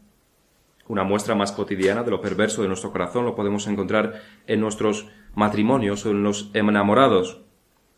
Una 0.89 1.05
muestra 1.05 1.35
más 1.35 1.53
cotidiana 1.53 2.03
de 2.03 2.11
lo 2.11 2.19
perverso 2.19 2.63
de 2.63 2.67
nuestro 2.67 2.91
corazón 2.91 3.23
lo 3.23 3.33
podemos 3.33 3.65
encontrar 3.67 4.21
en 4.45 4.59
nuestros 4.59 5.07
matrimonios 5.35 6.05
o 6.05 6.11
en 6.11 6.21
los 6.21 6.51
enamorados. 6.53 7.39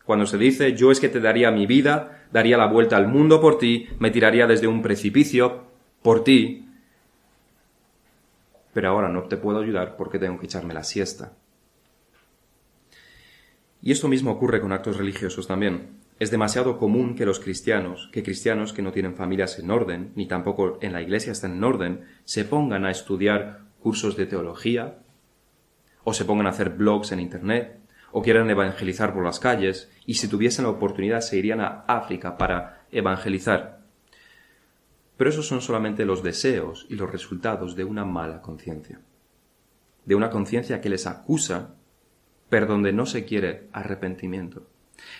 Cuando 0.04 0.26
se 0.26 0.38
dice 0.38 0.74
yo 0.74 0.92
es 0.92 1.00
que 1.00 1.08
te 1.08 1.18
daría 1.18 1.50
mi 1.50 1.66
vida, 1.66 2.22
daría 2.30 2.56
la 2.56 2.68
vuelta 2.68 2.96
al 2.96 3.08
mundo 3.08 3.40
por 3.40 3.58
ti, 3.58 3.88
me 3.98 4.12
tiraría 4.12 4.46
desde 4.46 4.68
un 4.68 4.80
precipicio 4.80 5.64
por 6.02 6.22
ti, 6.22 6.68
pero 8.72 8.88
ahora 8.88 9.08
no 9.08 9.24
te 9.24 9.36
puedo 9.36 9.60
ayudar 9.60 9.96
porque 9.96 10.18
tengo 10.18 10.38
que 10.38 10.46
echarme 10.46 10.74
la 10.74 10.84
siesta. 10.84 11.32
Y 13.82 13.90
esto 13.90 14.08
mismo 14.08 14.30
ocurre 14.30 14.60
con 14.60 14.72
actos 14.72 14.96
religiosos 14.96 15.46
también. 15.46 16.00
Es 16.20 16.30
demasiado 16.30 16.78
común 16.78 17.16
que 17.16 17.26
los 17.26 17.40
cristianos, 17.40 18.08
que 18.12 18.22
cristianos 18.22 18.72
que 18.72 18.82
no 18.82 18.92
tienen 18.92 19.16
familias 19.16 19.58
en 19.58 19.72
orden, 19.72 20.12
ni 20.14 20.26
tampoco 20.26 20.78
en 20.80 20.92
la 20.92 21.02
iglesia 21.02 21.32
están 21.32 21.56
en 21.56 21.64
orden, 21.64 22.04
se 22.24 22.44
pongan 22.44 22.84
a 22.84 22.92
estudiar 22.92 23.62
cursos 23.80 24.16
de 24.16 24.26
teología, 24.26 24.98
o 26.04 26.14
se 26.14 26.24
pongan 26.24 26.46
a 26.46 26.50
hacer 26.50 26.70
blogs 26.70 27.10
en 27.10 27.18
Internet, 27.18 27.80
o 28.12 28.22
quieran 28.22 28.48
evangelizar 28.50 29.12
por 29.12 29.24
las 29.24 29.40
calles, 29.40 29.90
y 30.06 30.14
si 30.14 30.28
tuviesen 30.28 30.64
la 30.64 30.70
oportunidad 30.70 31.20
se 31.22 31.38
irían 31.38 31.60
a 31.60 31.84
África 31.88 32.38
para 32.38 32.84
evangelizar. 32.92 33.81
Pero 35.22 35.30
esos 35.30 35.46
son 35.46 35.60
solamente 35.60 36.04
los 36.04 36.24
deseos 36.24 36.84
y 36.90 36.96
los 36.96 37.08
resultados 37.08 37.76
de 37.76 37.84
una 37.84 38.04
mala 38.04 38.42
conciencia, 38.42 39.00
de 40.04 40.16
una 40.16 40.30
conciencia 40.30 40.80
que 40.80 40.88
les 40.88 41.06
acusa, 41.06 41.76
pero 42.48 42.66
donde 42.66 42.92
no 42.92 43.06
se 43.06 43.24
quiere 43.24 43.68
arrepentimiento. 43.70 44.66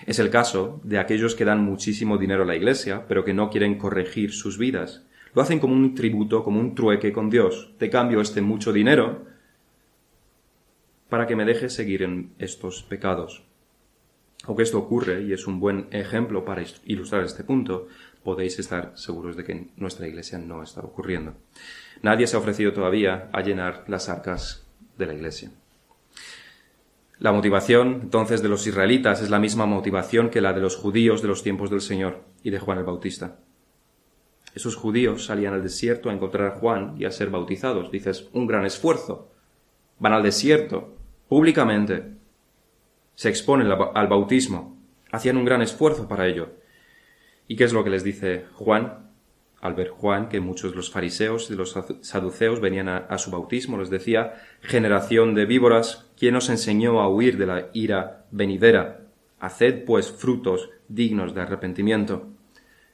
Es 0.05 0.19
el 0.19 0.29
caso 0.29 0.81
de 0.83 0.99
aquellos 0.99 1.37
que 1.37 1.45
dan 1.45 1.63
muchísimo 1.63 2.19
dinero 2.19 2.43
a 2.43 2.47
la 2.47 2.57
Iglesia, 2.57 3.05
pero 3.07 3.25
que 3.25 3.33
no 3.33 3.49
quieren 3.49 3.79
corregir 3.79 4.33
sus 4.33 4.59
vidas. 4.59 5.07
Lo 5.35 5.43
hacen 5.43 5.61
como 5.61 5.75
un 5.75 5.95
tributo, 5.95 6.43
como 6.43 6.59
un 6.59 6.75
trueque 6.75 7.13
con 7.13 7.31
Dios. 7.31 7.73
Te 7.79 7.89
cambio 7.89 8.21
este 8.21 8.41
mucho 8.41 8.73
dinero 8.73 9.25
para 11.09 11.29
que 11.29 11.37
me 11.37 11.45
dejes 11.45 11.75
seguir 11.75 12.03
en 12.03 12.33
estos 12.41 12.83
pecados. 12.83 13.45
Aunque 14.47 14.65
esto 14.65 14.79
ocurre, 14.79 15.23
y 15.23 15.33
es 15.33 15.47
un 15.47 15.61
buen 15.61 15.87
ejemplo 15.93 16.45
para 16.45 16.65
ilustrar 16.87 17.23
este 17.23 17.45
punto, 17.45 17.87
podéis 18.23 18.59
estar 18.59 18.93
seguros 18.95 19.37
de 19.37 19.45
que 19.45 19.69
nuestra 19.77 20.07
iglesia 20.07 20.39
no 20.39 20.63
está 20.63 20.81
ocurriendo. 20.81 21.35
Nadie 22.03 22.27
se 22.27 22.37
ha 22.37 22.39
ofrecido 22.39 22.73
todavía 22.73 23.29
a 23.33 23.43
llenar 23.43 23.85
las 23.89 24.09
arcas 24.09 24.67
de 24.99 25.07
la 25.07 25.15
iglesia. 25.15 25.51
La 27.19 27.33
motivación 27.33 28.01
entonces 28.03 28.43
de 28.43 28.49
los 28.49 28.67
israelitas 28.67 29.23
es 29.23 29.31
la 29.31 29.39
misma 29.39 29.67
motivación 29.67 30.29
que 30.29 30.41
la 30.41 30.53
de 30.53 30.61
los 30.61 30.77
judíos 30.77 31.23
de 31.23 31.29
los 31.29 31.43
tiempos 31.43 31.71
del 31.71 31.81
Señor 31.81 32.25
y 32.43 32.51
de 32.51 32.59
Juan 32.59 32.79
el 32.79 32.85
Bautista. 32.85 33.37
Esos 34.55 34.77
judíos 34.77 35.27
salían 35.27 35.55
al 35.55 35.63
desierto 35.63 36.11
a 36.11 36.13
encontrar 36.13 36.49
a 36.49 36.59
Juan 36.59 36.97
y 36.99 37.05
a 37.05 37.11
ser 37.11 37.31
bautizados. 37.31 37.91
Dices, 37.91 38.29
un 38.33 38.47
gran 38.47 38.67
esfuerzo. 38.67 39.31
Van 39.99 40.13
al 40.13 40.23
desierto, 40.23 40.95
públicamente. 41.29 42.13
Se 43.15 43.29
exponen 43.29 43.71
al 43.71 44.09
bautismo. 44.09 44.77
Hacían 45.11 45.37
un 45.37 45.45
gran 45.45 45.63
esfuerzo 45.63 46.09
para 46.09 46.27
ello. 46.27 46.51
¿Y 47.49 47.57
qué 47.57 47.65
es 47.65 47.73
lo 47.73 47.85
que 47.85 47.91
les 47.91 48.05
dice 48.05 48.47
Juan? 48.55 49.11
Al 49.61 49.75
ver 49.75 49.91
Juan 49.91 50.29
que 50.29 50.41
muchos 50.41 50.73
de 50.73 50.77
los 50.77 50.91
fariseos 50.91 51.51
y 51.51 51.55
los 51.55 51.77
saduceos 52.01 52.61
venían 52.61 52.89
a, 52.89 53.19
su 53.19 53.31
bautismo, 53.31 53.79
les 53.79 53.91
decía, 53.91 54.35
generación 54.61 55.35
de 55.35 55.47
víboras, 55.47 56.11
¿quién 56.19 56.35
os 56.35 56.51
enseñó 56.51 57.01
a 57.01 57.09
huir 57.09 57.39
de 57.39 57.47
la 57.47 57.69
ira 57.73 58.27
venidera? 58.33 59.07
Haced 59.39 59.85
pues 59.85 60.11
frutos 60.11 60.71
dignos 60.89 61.35
de 61.35 61.43
arrepentimiento. 61.43 62.29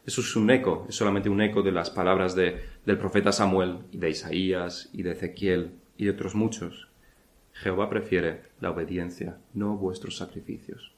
Eso 0.04 0.20
es 0.20 0.37
un 0.37 0.50
eco, 0.50 0.87
es 0.88 0.94
solamente 0.94 1.28
un 1.28 1.40
eco 1.40 1.62
de 1.62 1.72
las 1.72 1.90
palabras 1.90 2.34
de, 2.34 2.62
del 2.84 2.98
profeta 2.98 3.32
Samuel 3.32 3.78
y 3.90 3.98
de 3.98 4.11
Isaías 4.11 4.90
y 4.92 5.02
de 5.02 5.12
Ezequiel 5.12 5.72
y 5.96 6.04
de 6.04 6.11
otros 6.11 6.34
muchos. 6.34 6.88
Jehová 7.52 7.88
prefiere 7.90 8.42
la 8.61 8.70
obediencia, 8.70 9.38
no 9.52 9.76
vuestros 9.76 10.16
sacrificios. 10.16 10.97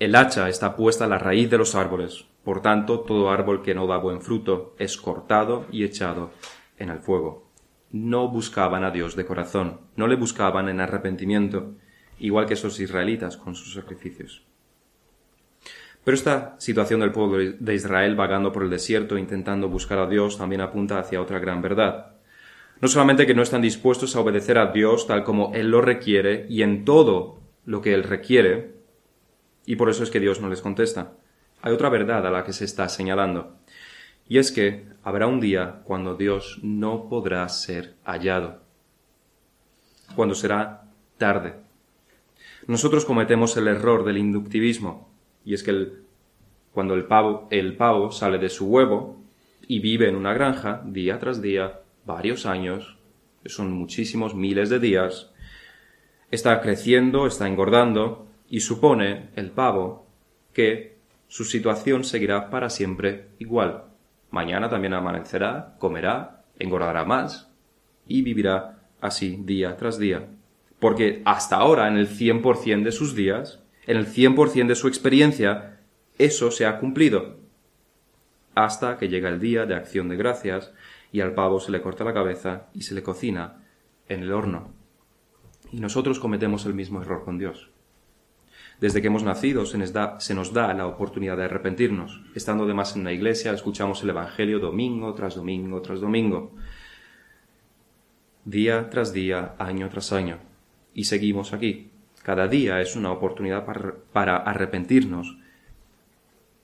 El 0.00 0.16
hacha 0.16 0.48
está 0.48 0.74
puesta 0.74 1.04
a 1.04 1.08
la 1.08 1.18
raíz 1.18 1.48
de 1.50 1.58
los 1.58 1.76
árboles, 1.76 2.26
por 2.42 2.62
tanto 2.62 3.00
todo 3.00 3.30
árbol 3.30 3.62
que 3.62 3.74
no 3.74 3.86
da 3.86 3.96
buen 3.96 4.20
fruto 4.20 4.74
es 4.76 4.96
cortado 4.96 5.66
y 5.70 5.84
echado 5.84 6.32
en 6.78 6.90
el 6.90 6.98
fuego. 6.98 7.48
No 7.92 8.26
buscaban 8.28 8.82
a 8.82 8.90
Dios 8.90 9.14
de 9.14 9.24
corazón, 9.24 9.82
no 9.94 10.08
le 10.08 10.16
buscaban 10.16 10.68
en 10.68 10.80
arrepentimiento, 10.80 11.74
igual 12.18 12.46
que 12.46 12.54
esos 12.54 12.80
israelitas 12.80 13.36
con 13.36 13.54
sus 13.54 13.72
sacrificios. 13.72 14.42
Pero 16.02 16.16
esta 16.16 16.56
situación 16.58 16.98
del 16.98 17.12
pueblo 17.12 17.56
de 17.56 17.74
Israel 17.74 18.16
vagando 18.16 18.50
por 18.50 18.64
el 18.64 18.70
desierto 18.70 19.16
intentando 19.16 19.68
buscar 19.68 20.00
a 20.00 20.08
Dios 20.08 20.36
también 20.36 20.60
apunta 20.60 20.98
hacia 20.98 21.22
otra 21.22 21.38
gran 21.38 21.62
verdad. 21.62 22.16
No 22.80 22.88
solamente 22.88 23.26
que 23.26 23.34
no 23.34 23.42
están 23.42 23.62
dispuestos 23.62 24.16
a 24.16 24.20
obedecer 24.20 24.58
a 24.58 24.72
Dios 24.72 25.06
tal 25.06 25.22
como 25.22 25.52
Él 25.54 25.70
lo 25.70 25.80
requiere 25.80 26.46
y 26.50 26.62
en 26.62 26.84
todo 26.84 27.38
lo 27.64 27.80
que 27.80 27.94
Él 27.94 28.02
requiere, 28.02 28.73
y 29.66 29.76
por 29.76 29.90
eso 29.90 30.02
es 30.02 30.10
que 30.10 30.20
Dios 30.20 30.40
no 30.40 30.48
les 30.48 30.62
contesta. 30.62 31.12
Hay 31.62 31.72
otra 31.72 31.88
verdad 31.88 32.26
a 32.26 32.30
la 32.30 32.44
que 32.44 32.52
se 32.52 32.64
está 32.64 32.88
señalando, 32.88 33.56
y 34.28 34.38
es 34.38 34.52
que 34.52 34.86
habrá 35.02 35.26
un 35.26 35.40
día 35.40 35.82
cuando 35.84 36.14
Dios 36.14 36.58
no 36.62 37.08
podrá 37.08 37.48
ser 37.48 37.94
hallado, 38.04 38.60
cuando 40.16 40.34
será 40.34 40.84
tarde. 41.18 41.54
Nosotros 42.66 43.04
cometemos 43.04 43.56
el 43.56 43.68
error 43.68 44.04
del 44.04 44.18
inductivismo, 44.18 45.10
y 45.44 45.54
es 45.54 45.62
que 45.62 45.88
cuando 46.72 46.94
el 46.94 47.04
pavo, 47.04 47.46
el 47.50 47.76
pavo 47.76 48.10
sale 48.10 48.38
de 48.38 48.48
su 48.48 48.66
huevo 48.66 49.22
y 49.66 49.80
vive 49.80 50.08
en 50.08 50.16
una 50.16 50.34
granja 50.34 50.82
día 50.84 51.18
tras 51.18 51.40
día, 51.40 51.80
varios 52.04 52.46
años, 52.46 52.96
son 53.46 53.72
muchísimos 53.72 54.34
miles 54.34 54.70
de 54.70 54.78
días, 54.78 55.30
está 56.30 56.60
creciendo, 56.60 57.26
está 57.26 57.46
engordando, 57.46 58.23
y 58.48 58.60
supone 58.60 59.30
el 59.36 59.50
pavo 59.50 60.06
que 60.52 60.96
su 61.28 61.44
situación 61.44 62.04
seguirá 62.04 62.50
para 62.50 62.70
siempre 62.70 63.28
igual. 63.38 63.84
Mañana 64.30 64.68
también 64.68 64.94
amanecerá, 64.94 65.76
comerá, 65.78 66.44
engordará 66.58 67.04
más 67.04 67.50
y 68.06 68.22
vivirá 68.22 68.78
así 69.00 69.38
día 69.44 69.76
tras 69.76 69.98
día. 69.98 70.28
Porque 70.78 71.22
hasta 71.24 71.56
ahora, 71.56 71.88
en 71.88 71.96
el 71.96 72.08
100% 72.08 72.82
de 72.82 72.92
sus 72.92 73.14
días, 73.14 73.60
en 73.86 73.96
el 73.96 74.06
100% 74.06 74.66
de 74.66 74.74
su 74.74 74.88
experiencia, 74.88 75.80
eso 76.18 76.50
se 76.50 76.66
ha 76.66 76.78
cumplido. 76.78 77.36
Hasta 78.54 78.98
que 78.98 79.08
llega 79.08 79.28
el 79.28 79.40
día 79.40 79.66
de 79.66 79.74
acción 79.74 80.08
de 80.08 80.16
gracias 80.16 80.72
y 81.10 81.20
al 81.20 81.34
pavo 81.34 81.60
se 81.60 81.72
le 81.72 81.80
corta 81.80 82.04
la 82.04 82.14
cabeza 82.14 82.66
y 82.74 82.82
se 82.82 82.94
le 82.94 83.02
cocina 83.02 83.64
en 84.08 84.22
el 84.22 84.32
horno. 84.32 84.72
Y 85.72 85.80
nosotros 85.80 86.20
cometemos 86.20 86.66
el 86.66 86.74
mismo 86.74 87.02
error 87.02 87.24
con 87.24 87.38
Dios. 87.38 87.70
Desde 88.80 89.00
que 89.00 89.06
hemos 89.06 89.22
nacido 89.22 89.66
se 89.66 89.78
nos, 89.78 89.92
da, 89.92 90.18
se 90.20 90.34
nos 90.34 90.52
da 90.52 90.74
la 90.74 90.86
oportunidad 90.86 91.36
de 91.36 91.44
arrepentirnos. 91.44 92.20
Estando 92.34 92.64
además 92.64 92.96
en 92.96 93.04
la 93.04 93.12
iglesia, 93.12 93.52
escuchamos 93.52 94.02
el 94.02 94.10
Evangelio 94.10 94.58
domingo 94.58 95.14
tras 95.14 95.36
domingo 95.36 95.80
tras 95.80 96.00
domingo, 96.00 96.52
día 98.44 98.90
tras 98.90 99.12
día, 99.12 99.54
año 99.58 99.88
tras 99.88 100.12
año. 100.12 100.38
Y 100.92 101.04
seguimos 101.04 101.52
aquí, 101.52 101.90
cada 102.22 102.48
día 102.48 102.80
es 102.80 102.96
una 102.96 103.12
oportunidad 103.12 103.66
para, 104.12 104.36
arrepentirnos, 104.36 105.36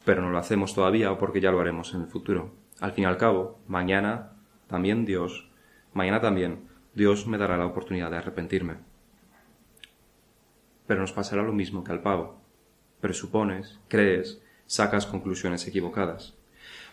pero 0.04 0.22
no 0.22 0.30
lo 0.30 0.38
hacemos 0.38 0.74
todavía 0.74 1.16
porque 1.18 1.40
ya 1.40 1.50
lo 1.50 1.60
haremos 1.60 1.92
en 1.94 2.02
el 2.02 2.06
futuro. 2.06 2.52
Al 2.80 2.92
fin 2.92 3.04
y 3.04 3.06
al 3.06 3.18
cabo, 3.18 3.58
mañana 3.66 4.32
también 4.68 5.04
Dios, 5.04 5.50
mañana 5.92 6.20
también 6.20 6.68
Dios 6.94 7.26
me 7.26 7.38
dará 7.38 7.56
la 7.56 7.66
oportunidad 7.66 8.10
de 8.10 8.16
arrepentirme. 8.16 8.89
Pero 10.90 11.02
nos 11.02 11.12
pasará 11.12 11.44
lo 11.44 11.52
mismo 11.52 11.84
que 11.84 11.92
al 11.92 12.02
pavo. 12.02 12.40
Presupones, 13.00 13.78
crees, 13.86 14.42
sacas 14.66 15.06
conclusiones 15.06 15.64
equivocadas. 15.68 16.34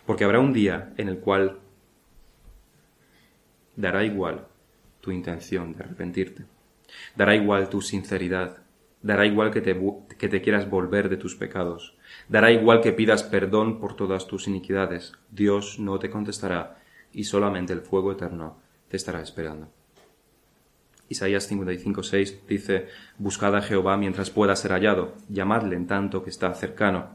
Porque 0.06 0.22
habrá 0.22 0.38
un 0.38 0.52
día 0.52 0.92
en 0.98 1.08
el 1.08 1.18
cual 1.18 1.58
dará 3.74 4.04
igual 4.04 4.46
tu 5.00 5.10
intención 5.10 5.74
de 5.74 5.82
arrepentirte. 5.82 6.44
Dará 7.16 7.34
igual 7.34 7.70
tu 7.70 7.82
sinceridad, 7.82 8.58
dará 9.02 9.26
igual 9.26 9.50
que 9.50 9.62
te, 9.62 10.42
quieras 10.42 10.70
volver 10.70 11.08
de 11.08 11.16
tus 11.16 11.34
pecados, 11.34 11.98
dará 12.28 12.52
igual 12.52 12.80
que 12.80 12.92
pidas 12.92 13.24
perdón 13.24 13.80
por 13.80 13.96
todas 13.96 14.28
tus 14.28 14.46
iniquidades. 14.46 15.14
Dios 15.32 15.80
no 15.80 15.98
te 15.98 16.08
contestará 16.08 16.78
y 17.12 17.24
solamente 17.24 17.72
el 17.72 17.80
fuego 17.80 18.12
eterno 18.12 18.60
te 18.86 18.96
estará 18.96 19.20
esperando. 19.20 19.72
Isaías 21.08 21.50
55.6 21.50 22.46
dice, 22.46 22.88
Buscad 23.18 23.56
a 23.56 23.62
Jehová 23.62 23.96
mientras 23.96 24.30
pueda 24.30 24.56
ser 24.56 24.72
hallado, 24.72 25.14
llamadle 25.28 25.76
en 25.76 25.86
tanto 25.86 26.22
que 26.22 26.30
está 26.30 26.52
cercano. 26.54 27.10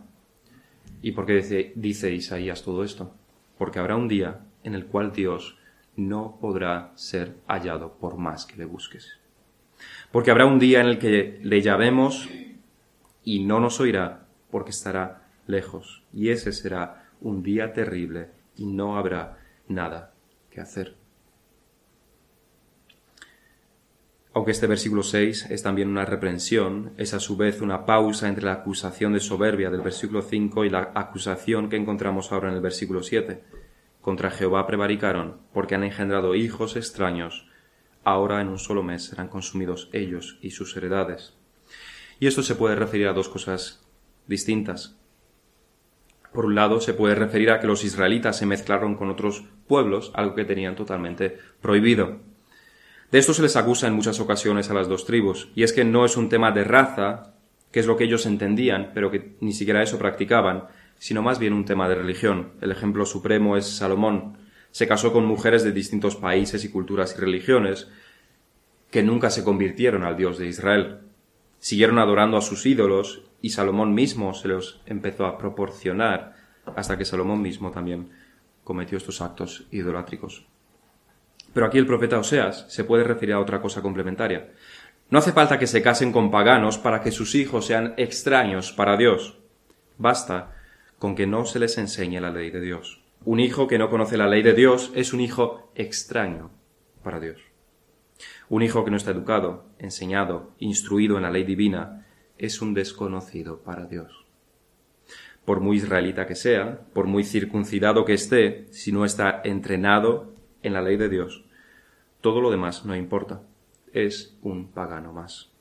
¿Y 1.02 1.12
por 1.12 1.26
qué 1.26 1.34
dice, 1.34 1.74
dice 1.76 2.12
Isaías 2.12 2.64
todo 2.64 2.84
esto? 2.84 3.14
Porque 3.58 3.80
habrá 3.80 3.96
un 3.96 4.08
día 4.08 4.42
en 4.64 4.74
el 4.74 4.86
cual 4.86 5.12
Dios 5.12 5.58
no 5.96 6.38
podrá 6.42 6.92
ser 6.96 7.36
hallado 7.48 7.98
por 8.00 8.18
más 8.18 8.46
que 8.46 8.58
le 8.58 8.66
busques 8.66 9.20
porque 10.12 10.32
habrá 10.32 10.46
un 10.46 10.60
día 10.60 10.82
en 10.82 10.88
el 10.88 11.00
que 11.00 11.40
le 11.42 11.62
llamemos 11.62 12.30
y 13.24 13.44
no 13.44 13.60
nos 13.60 13.80
oirá 13.80 14.28
porque 14.52 14.72
estará 14.72 15.28
lejos. 15.48 16.04
Y 16.14 16.30
ese 16.30 16.52
será 16.52 17.10
un 17.22 17.42
día 17.42 17.74
terrible 17.74 18.30
y 18.56 18.66
no 18.66 18.98
habrá 18.98 19.40
nada 19.68 20.14
que 20.52 20.62
hacer. 20.62 20.96
Aunque 24.36 24.52
este 24.52 24.66
versículo 24.66 25.04
6 25.04 25.52
es 25.52 25.62
también 25.62 25.90
una 25.90 26.06
reprensión, 26.06 26.94
es 26.98 27.14
a 27.14 27.20
su 27.20 27.38
vez 27.38 27.62
una 27.62 27.86
pausa 27.86 28.28
entre 28.28 28.46
la 28.46 28.54
acusación 28.54 29.14
de 29.14 29.20
soberbia 29.20 29.70
del 29.70 29.82
versículo 29.82 30.24
5 30.24 30.66
y 30.66 30.72
la 30.72 30.92
acusación 30.96 31.70
que 31.70 31.76
encontramos 31.76 32.32
ahora 32.32 32.50
en 32.50 32.56
el 32.56 32.62
versículo 32.62 33.04
7. 33.04 33.44
Contra 34.02 34.32
Jehová 34.32 34.66
prevaricaron, 34.66 35.38
porque 35.54 35.76
han 35.76 35.84
engendrado 35.84 36.34
hijos 36.34 36.76
extraños, 36.76 37.48
ahora 38.04 38.42
en 38.42 38.48
un 38.48 38.58
solo 38.58 38.82
mes 38.82 39.04
serán 39.04 39.28
consumidos 39.28 39.90
ellos 39.94 40.40
y 40.42 40.50
sus 40.50 40.76
heredades. 40.76 41.36
Y 42.20 42.26
esto 42.26 42.42
se 42.42 42.56
puede 42.56 42.76
referir 42.76 43.08
a 43.08 43.14
dos 43.14 43.30
cosas 43.30 43.86
distintas. 44.26 44.98
Por 46.34 46.46
un 46.46 46.56
lado, 46.56 46.82
se 46.82 46.96
puede 46.96 47.14
referir 47.14 47.52
a 47.52 47.60
que 47.60 47.68
los 47.68 47.84
israelitas 47.84 48.36
se 48.38 48.48
mezclaron 48.48 48.96
con 48.96 49.12
otros 49.12 49.46
pueblos, 49.68 50.12
algo 50.16 50.34
que 50.34 50.46
tenían 50.46 50.76
totalmente 50.76 51.38
prohibido. 51.62 52.33
De 53.14 53.20
esto 53.20 53.36
se 53.36 53.44
les 53.44 53.56
acusa 53.56 53.86
en 53.86 53.94
muchas 53.94 54.20
ocasiones 54.20 54.72
a 54.72 54.74
las 54.74 54.88
dos 54.88 55.06
tribus, 55.06 55.50
y 55.54 55.62
es 55.62 55.72
que 55.72 55.86
no 55.86 56.04
es 56.04 56.18
un 56.18 56.30
tema 56.30 56.52
de 56.52 56.64
raza, 56.64 57.36
que 57.72 57.80
es 57.80 57.86
lo 57.86 57.96
que 57.96 58.06
ellos 58.06 58.26
entendían, 58.26 58.90
pero 58.96 59.12
que 59.12 59.36
ni 59.40 59.54
siquiera 59.54 59.84
eso 59.84 60.00
practicaban, 60.00 60.64
sino 60.98 61.22
más 61.22 61.38
bien 61.38 61.54
un 61.54 61.64
tema 61.64 61.88
de 61.88 61.94
religión. 61.94 62.54
El 62.60 62.72
ejemplo 62.72 63.06
supremo 63.06 63.56
es 63.56 63.68
Salomón, 63.68 64.40
se 64.72 64.88
casó 64.88 65.14
con 65.14 65.26
mujeres 65.26 65.64
de 65.64 65.72
distintos 65.72 66.16
países 66.16 66.66
y 66.66 66.72
culturas 66.72 67.14
y 67.16 67.22
religiones 67.22 67.88
que 68.90 69.04
nunca 69.04 69.30
se 69.30 69.44
convirtieron 69.44 70.04
al 70.04 70.18
Dios 70.18 70.40
de 70.40 70.48
Israel. 70.48 71.02
Siguieron 71.60 72.00
adorando 72.00 72.38
a 72.38 72.42
sus 72.42 72.66
ídolos 72.66 73.22
y 73.44 73.52
Salomón 73.52 73.94
mismo 73.94 74.34
se 74.34 74.48
los 74.48 74.82
empezó 74.88 75.28
a 75.28 75.38
proporcionar 75.38 76.34
hasta 76.76 76.98
que 76.98 77.06
Salomón 77.06 77.44
mismo 77.44 77.70
también 77.70 78.10
cometió 78.64 78.98
estos 78.98 79.22
actos 79.22 79.68
idolátricos. 79.70 80.48
Pero 81.54 81.66
aquí 81.66 81.78
el 81.78 81.86
profeta 81.86 82.20
Oseas 82.20 82.66
se 82.68 82.84
puede 82.84 83.04
referir 83.04 83.34
a 83.34 83.40
otra 83.40 83.62
cosa 83.62 83.82
complementaria. 83.82 84.52
No 85.10 85.20
hace 85.20 85.32
falta 85.32 85.60
que 85.60 85.68
se 85.68 85.82
casen 85.82 86.12
con 86.12 86.32
paganos 86.32 86.78
para 86.78 87.02
que 87.02 87.12
sus 87.12 87.36
hijos 87.36 87.68
sean 87.68 87.94
extraños 87.98 88.72
para 88.72 88.98
Dios. 88.98 89.38
Basta 89.98 90.56
con 90.98 91.16
que 91.16 91.28
no 91.28 91.46
se 91.46 91.60
les 91.60 91.78
enseñe 91.78 92.20
la 92.20 92.32
ley 92.32 92.50
de 92.50 92.62
Dios. 92.62 93.04
Un 93.26 93.40
hijo 93.40 93.68
que 93.68 93.78
no 93.78 93.90
conoce 93.90 94.18
la 94.18 94.28
ley 94.28 94.42
de 94.42 94.54
Dios 94.54 94.92
es 94.96 95.14
un 95.14 95.22
hijo 95.22 95.72
extraño 95.76 96.50
para 97.04 97.20
Dios. 97.20 97.42
Un 98.50 98.64
hijo 98.64 98.84
que 98.84 98.92
no 98.92 98.98
está 98.98 99.12
educado, 99.12 99.66
enseñado, 99.80 100.52
instruido 100.60 101.18
en 101.18 101.24
la 101.24 101.32
ley 101.32 101.44
divina, 101.44 102.06
es 102.38 102.62
un 102.62 102.74
desconocido 102.74 103.60
para 103.60 103.86
Dios. 103.86 104.26
Por 105.46 105.60
muy 105.60 105.78
israelita 105.78 106.26
que 106.26 106.36
sea, 106.36 106.82
por 106.94 107.06
muy 107.06 107.24
circuncidado 107.24 108.06
que 108.06 108.14
esté, 108.14 108.68
si 108.72 108.92
no 108.92 109.06
está 109.06 109.42
entrenado 109.44 110.33
en 110.64 110.74
la 110.74 110.82
ley 110.82 110.98
de 110.98 111.10
Dios, 111.10 111.46
todo 112.22 112.42
lo 112.42 112.50
demás 112.50 112.86
no 112.86 112.96
importa. 112.96 113.42
Es 113.92 114.38
un 114.42 114.72
pagano 114.72 115.14
más. 115.14 115.52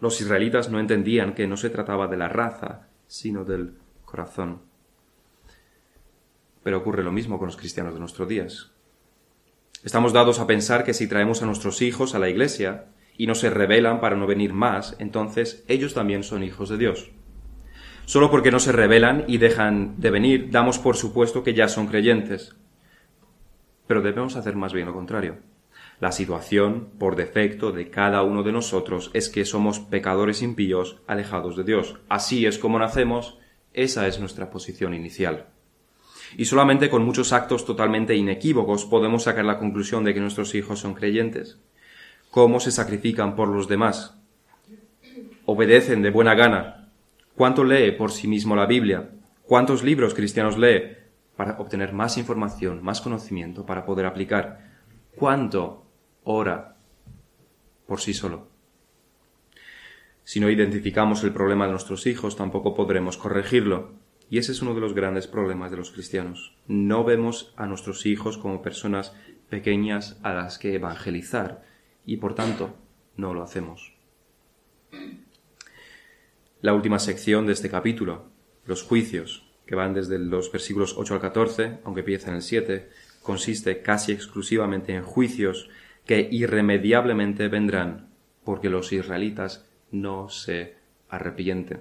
Los 0.00 0.20
israelitas 0.20 0.70
no 0.70 0.78
entendían 0.78 1.34
que 1.34 1.46
no 1.46 1.56
se 1.56 1.70
trataba 1.70 2.06
de 2.06 2.16
la 2.16 2.28
raza, 2.28 2.88
sino 3.06 3.44
del 3.44 3.74
corazón. 4.04 4.60
Pero 6.62 6.78
ocurre 6.78 7.02
lo 7.02 7.12
mismo 7.12 7.38
con 7.38 7.46
los 7.46 7.56
cristianos 7.56 7.94
de 7.94 8.00
nuestros 8.00 8.28
días. 8.28 8.70
Estamos 9.84 10.12
dados 10.12 10.40
a 10.40 10.46
pensar 10.46 10.84
que 10.84 10.94
si 10.94 11.06
traemos 11.06 11.42
a 11.42 11.46
nuestros 11.46 11.82
hijos 11.82 12.14
a 12.14 12.18
la 12.18 12.28
iglesia 12.28 12.86
y 13.16 13.26
no 13.26 13.34
se 13.34 13.50
rebelan 13.50 14.00
para 14.00 14.16
no 14.16 14.26
venir 14.26 14.52
más, 14.52 14.96
entonces 14.98 15.64
ellos 15.68 15.94
también 15.94 16.22
son 16.22 16.42
hijos 16.42 16.68
de 16.68 16.78
Dios. 16.78 17.10
Solo 18.04 18.30
porque 18.30 18.50
no 18.50 18.60
se 18.60 18.72
rebelan 18.72 19.24
y 19.26 19.38
dejan 19.38 20.00
de 20.00 20.10
venir, 20.10 20.50
damos 20.50 20.78
por 20.78 20.96
supuesto 20.96 21.42
que 21.42 21.54
ya 21.54 21.68
son 21.68 21.86
creyentes. 21.86 22.56
Pero 23.86 24.02
debemos 24.02 24.36
hacer 24.36 24.56
más 24.56 24.72
bien 24.72 24.86
lo 24.86 24.94
contrario. 24.94 25.36
La 25.98 26.12
situación, 26.12 26.88
por 26.98 27.16
defecto, 27.16 27.72
de 27.72 27.88
cada 27.88 28.22
uno 28.22 28.42
de 28.42 28.52
nosotros 28.52 29.10
es 29.14 29.30
que 29.30 29.46
somos 29.46 29.80
pecadores 29.80 30.42
impíos 30.42 30.98
alejados 31.06 31.56
de 31.56 31.64
Dios. 31.64 31.96
Así 32.08 32.44
es 32.44 32.58
como 32.58 32.78
nacemos, 32.78 33.38
esa 33.72 34.06
es 34.06 34.20
nuestra 34.20 34.50
posición 34.50 34.92
inicial. 34.92 35.46
Y 36.36 36.46
solamente 36.46 36.90
con 36.90 37.04
muchos 37.04 37.32
actos 37.32 37.64
totalmente 37.64 38.14
inequívocos 38.14 38.84
podemos 38.84 39.22
sacar 39.22 39.44
la 39.44 39.58
conclusión 39.58 40.04
de 40.04 40.12
que 40.12 40.20
nuestros 40.20 40.54
hijos 40.54 40.80
son 40.80 40.94
creyentes. 40.94 41.58
¿Cómo 42.30 42.60
se 42.60 42.72
sacrifican 42.72 43.34
por 43.34 43.48
los 43.48 43.68
demás? 43.68 44.18
¿Obedecen 45.46 46.02
de 46.02 46.10
buena 46.10 46.34
gana? 46.34 46.90
¿Cuánto 47.36 47.64
lee 47.64 47.92
por 47.92 48.12
sí 48.12 48.28
mismo 48.28 48.56
la 48.56 48.66
Biblia? 48.66 49.10
¿Cuántos 49.44 49.82
libros 49.82 50.12
cristianos 50.12 50.58
lee 50.58 50.96
para 51.36 51.58
obtener 51.58 51.92
más 51.92 52.16
información, 52.18 52.82
más 52.82 53.00
conocimiento, 53.00 53.66
para 53.66 53.84
poder 53.84 54.06
aplicar? 54.06 54.74
¿Cuánto 55.16 55.86
ora 56.24 56.76
por 57.86 58.00
sí 58.00 58.12
solo. 58.12 58.48
Si 60.24 60.40
no 60.40 60.50
identificamos 60.50 61.22
el 61.22 61.32
problema 61.32 61.66
de 61.66 61.70
nuestros 61.70 62.06
hijos, 62.06 62.36
tampoco 62.36 62.74
podremos 62.74 63.16
corregirlo. 63.16 63.92
Y 64.28 64.38
ese 64.38 64.50
es 64.50 64.60
uno 64.60 64.74
de 64.74 64.80
los 64.80 64.92
grandes 64.92 65.28
problemas 65.28 65.70
de 65.70 65.76
los 65.76 65.92
cristianos. 65.92 66.56
No 66.66 67.04
vemos 67.04 67.54
a 67.56 67.66
nuestros 67.66 68.06
hijos 68.06 68.38
como 68.38 68.60
personas 68.60 69.14
pequeñas 69.48 70.18
a 70.24 70.34
las 70.34 70.58
que 70.58 70.74
evangelizar 70.74 71.64
y 72.04 72.16
por 72.16 72.34
tanto 72.34 72.74
no 73.16 73.32
lo 73.34 73.44
hacemos. 73.44 73.94
La 76.60 76.74
última 76.74 76.98
sección 76.98 77.46
de 77.46 77.52
este 77.52 77.70
capítulo, 77.70 78.24
los 78.64 78.82
juicios, 78.82 79.45
que 79.66 79.74
van 79.74 79.94
desde 79.94 80.18
los 80.18 80.50
versículos 80.50 80.94
8 80.96 81.14
al 81.14 81.20
14, 81.20 81.78
aunque 81.84 82.00
empieza 82.00 82.30
en 82.30 82.36
el 82.36 82.42
7, 82.42 82.88
consiste 83.22 83.82
casi 83.82 84.12
exclusivamente 84.12 84.94
en 84.94 85.02
juicios 85.02 85.68
que 86.04 86.28
irremediablemente 86.30 87.48
vendrán, 87.48 88.08
porque 88.44 88.70
los 88.70 88.92
israelitas 88.92 89.66
no 89.90 90.28
se 90.28 90.76
arrepienten. 91.08 91.80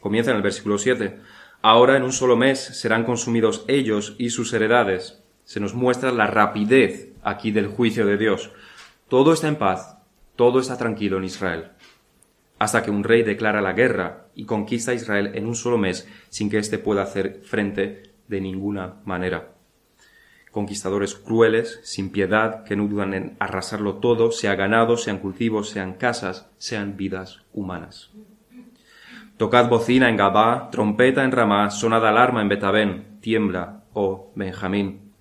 Comienza 0.00 0.30
en 0.30 0.38
el 0.38 0.42
versículo 0.42 0.78
7. 0.78 1.18
Ahora 1.60 1.96
en 1.96 2.02
un 2.02 2.12
solo 2.12 2.36
mes 2.36 2.58
serán 2.58 3.04
consumidos 3.04 3.64
ellos 3.68 4.14
y 4.18 4.30
sus 4.30 4.52
heredades. 4.54 5.22
Se 5.44 5.60
nos 5.60 5.74
muestra 5.74 6.10
la 6.12 6.26
rapidez 6.26 7.12
aquí 7.22 7.50
del 7.50 7.66
juicio 7.66 8.06
de 8.06 8.16
Dios. 8.16 8.50
Todo 9.08 9.34
está 9.34 9.48
en 9.48 9.56
paz, 9.56 9.98
todo 10.36 10.60
está 10.60 10.78
tranquilo 10.78 11.18
en 11.18 11.24
Israel. 11.24 11.72
Hasta 12.60 12.84
que 12.84 12.92
un 12.92 13.02
rey 13.02 13.24
declara 13.24 13.60
la 13.60 13.72
guerra 13.72 14.28
y 14.36 14.44
conquista 14.44 14.92
a 14.92 14.94
Israel 14.94 15.32
en 15.34 15.46
un 15.46 15.56
solo 15.56 15.78
mes 15.78 16.06
sin 16.28 16.48
que 16.48 16.58
éste 16.58 16.78
pueda 16.78 17.02
hacer 17.02 17.40
frente 17.42 18.12
de 18.28 18.40
ninguna 18.40 19.00
manera 19.04 19.48
conquistadores 20.50 21.14
crueles, 21.14 21.80
sin 21.84 22.10
piedad, 22.10 22.64
que 22.64 22.76
no 22.76 22.86
dudan 22.88 23.14
en 23.14 23.36
arrasarlo 23.38 23.96
todo, 23.96 24.32
sea 24.32 24.54
ganado, 24.54 24.96
sean 24.96 25.18
cultivos, 25.18 25.70
sean 25.70 25.94
casas, 25.94 26.50
sean 26.58 26.96
vidas 26.96 27.42
humanas. 27.52 28.10
Tocad 29.36 29.68
bocina 29.68 30.08
en 30.08 30.16
Gabá, 30.16 30.68
trompeta 30.70 31.24
en 31.24 31.32
Ramá, 31.32 31.70
sonad 31.70 32.06
alarma 32.06 32.42
en 32.42 32.48
Betabén, 32.48 33.18
tiembla, 33.20 33.84
oh 33.94 34.32
Benjamín. 34.34 35.12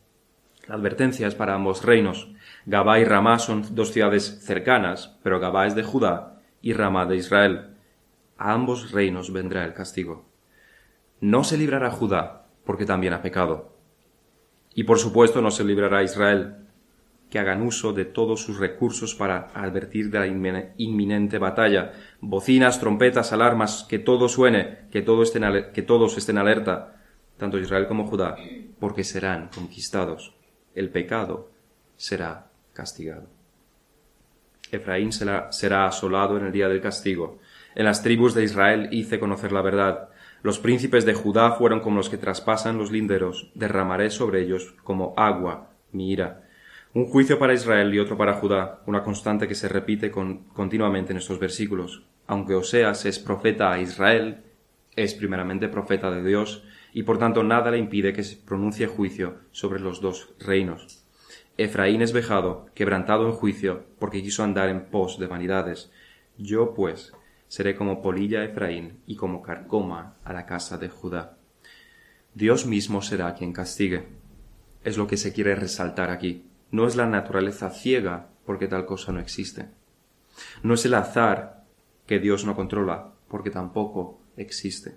La 0.68 0.76
advertencia 0.76 1.28
es 1.28 1.36
para 1.36 1.56
ambos 1.56 1.84
reinos. 1.84 2.32
Gabá 2.66 3.00
y 3.00 3.06
Ramá 3.06 3.40
son 3.40 3.76
dos 3.76 3.92
ciudades 3.92 4.40
cercanas, 4.44 5.18
pero 5.24 5.40
Gabá 5.40 5.68
es 5.68 5.76
de 5.76 5.84
Judá 5.84 6.39
y 6.62 6.74
Ramá 6.74 7.06
de 7.06 7.18
Israel. 7.18 7.76
A 8.38 8.54
ambos 8.54 8.92
reinos 8.92 9.34
vendrá 9.34 9.66
el 9.66 9.74
castigo. 9.74 10.26
No 11.22 11.44
se 11.44 11.58
librará 11.58 11.92
Judá, 11.92 12.48
porque 12.64 12.86
también 12.86 13.14
ha 13.14 13.22
pecado 13.22 13.80
y 14.74 14.84
por 14.84 15.00
supuesto 15.00 15.42
no 15.42 15.52
se 15.52 15.64
librará 15.64 16.04
Israel, 16.04 16.56
que 17.30 17.40
hagan 17.40 17.62
uso 17.62 17.94
de 17.94 18.06
todos 18.06 18.42
sus 18.42 18.60
recursos 18.60 19.14
para 19.14 19.50
advertir 19.54 20.10
de 20.10 20.20
la 20.20 20.28
inminente 20.78 21.38
batalla. 21.38 21.92
Bocinas, 22.22 22.80
trompetas, 22.80 23.34
alarmas, 23.34 23.86
que 23.88 24.00
todo 24.00 24.30
suene, 24.30 24.88
que, 24.90 25.04
que 25.74 25.82
todos 25.82 26.18
estén 26.18 26.38
alerta, 26.38 26.96
tanto 27.38 27.60
Israel 27.60 27.88
como 27.88 28.08
Judá, 28.08 28.36
porque 28.80 29.04
serán 29.04 29.50
conquistados. 29.54 30.34
El 30.74 30.90
pecado 30.90 31.52
será 31.98 32.48
castigado. 32.74 33.39
Efraín 34.72 35.12
será, 35.12 35.86
asolado 35.86 36.38
en 36.38 36.46
el 36.46 36.52
día 36.52 36.68
del 36.68 36.82
castigo. 36.82 37.40
En 37.76 37.86
las 37.86 38.04
tribus 38.04 38.34
de 38.34 38.44
Israel 38.44 38.90
hice 38.92 39.20
conocer 39.20 39.52
la 39.52 39.62
verdad. 39.62 40.10
Los 40.42 40.60
príncipes 40.60 41.06
de 41.06 41.14
Judá 41.14 41.52
fueron 41.52 41.80
como 41.80 41.98
los 41.98 42.10
que 42.10 42.18
traspasan 42.18 42.78
los 42.78 42.92
linderos, 42.92 43.52
derramaré 43.56 44.10
sobre 44.10 44.42
ellos 44.42 44.76
como 44.84 45.14
agua 45.18 45.70
mi 45.92 46.12
ira. 46.12 46.44
Un 46.94 47.06
juicio 47.06 47.38
para 47.38 47.54
Israel 47.54 47.94
y 47.94 48.00
otro 48.00 48.18
para 48.18 48.34
Judá, 48.34 48.82
una 48.88 49.04
constante 49.04 49.48
que 49.48 49.56
se 49.56 49.70
repite 49.70 50.12
continuamente 50.12 51.12
en 51.12 51.18
estos 51.18 51.40
versículos. 51.40 52.04
Aunque 52.26 52.56
Oseas 52.56 53.06
es 53.06 53.20
profeta 53.20 53.72
a 53.72 53.80
Israel, 53.80 54.44
es 54.96 55.14
primeramente 55.14 55.68
profeta 55.68 56.10
de 56.10 56.24
Dios, 56.24 56.64
y 56.94 57.04
por 57.04 57.20
tanto 57.20 57.44
nada 57.44 57.70
le 57.72 57.78
impide 57.78 58.14
que 58.14 58.24
se 58.24 58.38
pronuncie 58.38 58.88
juicio 58.88 59.36
sobre 59.52 59.80
los 59.80 60.02
dos 60.02 60.34
reinos. 60.40 61.06
Efraín 61.62 62.02
es 62.02 62.14
vejado, 62.14 62.68
quebrantado 62.74 63.28
en 63.28 63.34
juicio, 63.34 63.84
porque 64.00 64.24
quiso 64.24 64.46
andar 64.46 64.70
en 64.70 64.86
pos 64.86 65.20
de 65.20 65.28
vanidades. 65.28 65.92
Yo, 66.38 66.74
pues, 66.74 67.12
seré 67.50 67.76
como 67.76 68.02
polilla 68.02 68.40
a 68.40 68.46
Efraín 68.46 69.02
y 69.06 69.18
como 69.18 69.42
carcoma 69.42 70.16
a 70.24 70.32
la 70.32 70.46
casa 70.46 70.78
de 70.78 70.88
Judá. 70.88 71.38
Dios 72.34 72.66
mismo 72.66 73.02
será 73.02 73.34
quien 73.34 73.52
castigue. 73.52 74.08
Es 74.86 74.98
lo 74.98 75.08
que 75.08 75.18
se 75.18 75.34
quiere 75.34 75.54
resaltar 75.54 76.12
aquí. 76.12 76.46
No 76.72 76.88
es 76.88 76.96
la 76.96 77.08
naturaleza 77.08 77.70
ciega, 77.72 78.30
porque 78.46 78.70
tal 78.70 78.86
cosa 78.86 79.12
no 79.12 79.20
existe. 79.20 79.66
No 80.64 80.76
es 80.76 80.86
el 80.86 80.94
azar 80.94 81.66
que 82.08 82.20
Dios 82.20 82.46
no 82.46 82.56
controla, 82.56 83.12
porque 83.28 83.50
tampoco 83.50 84.22
existe. 84.38 84.96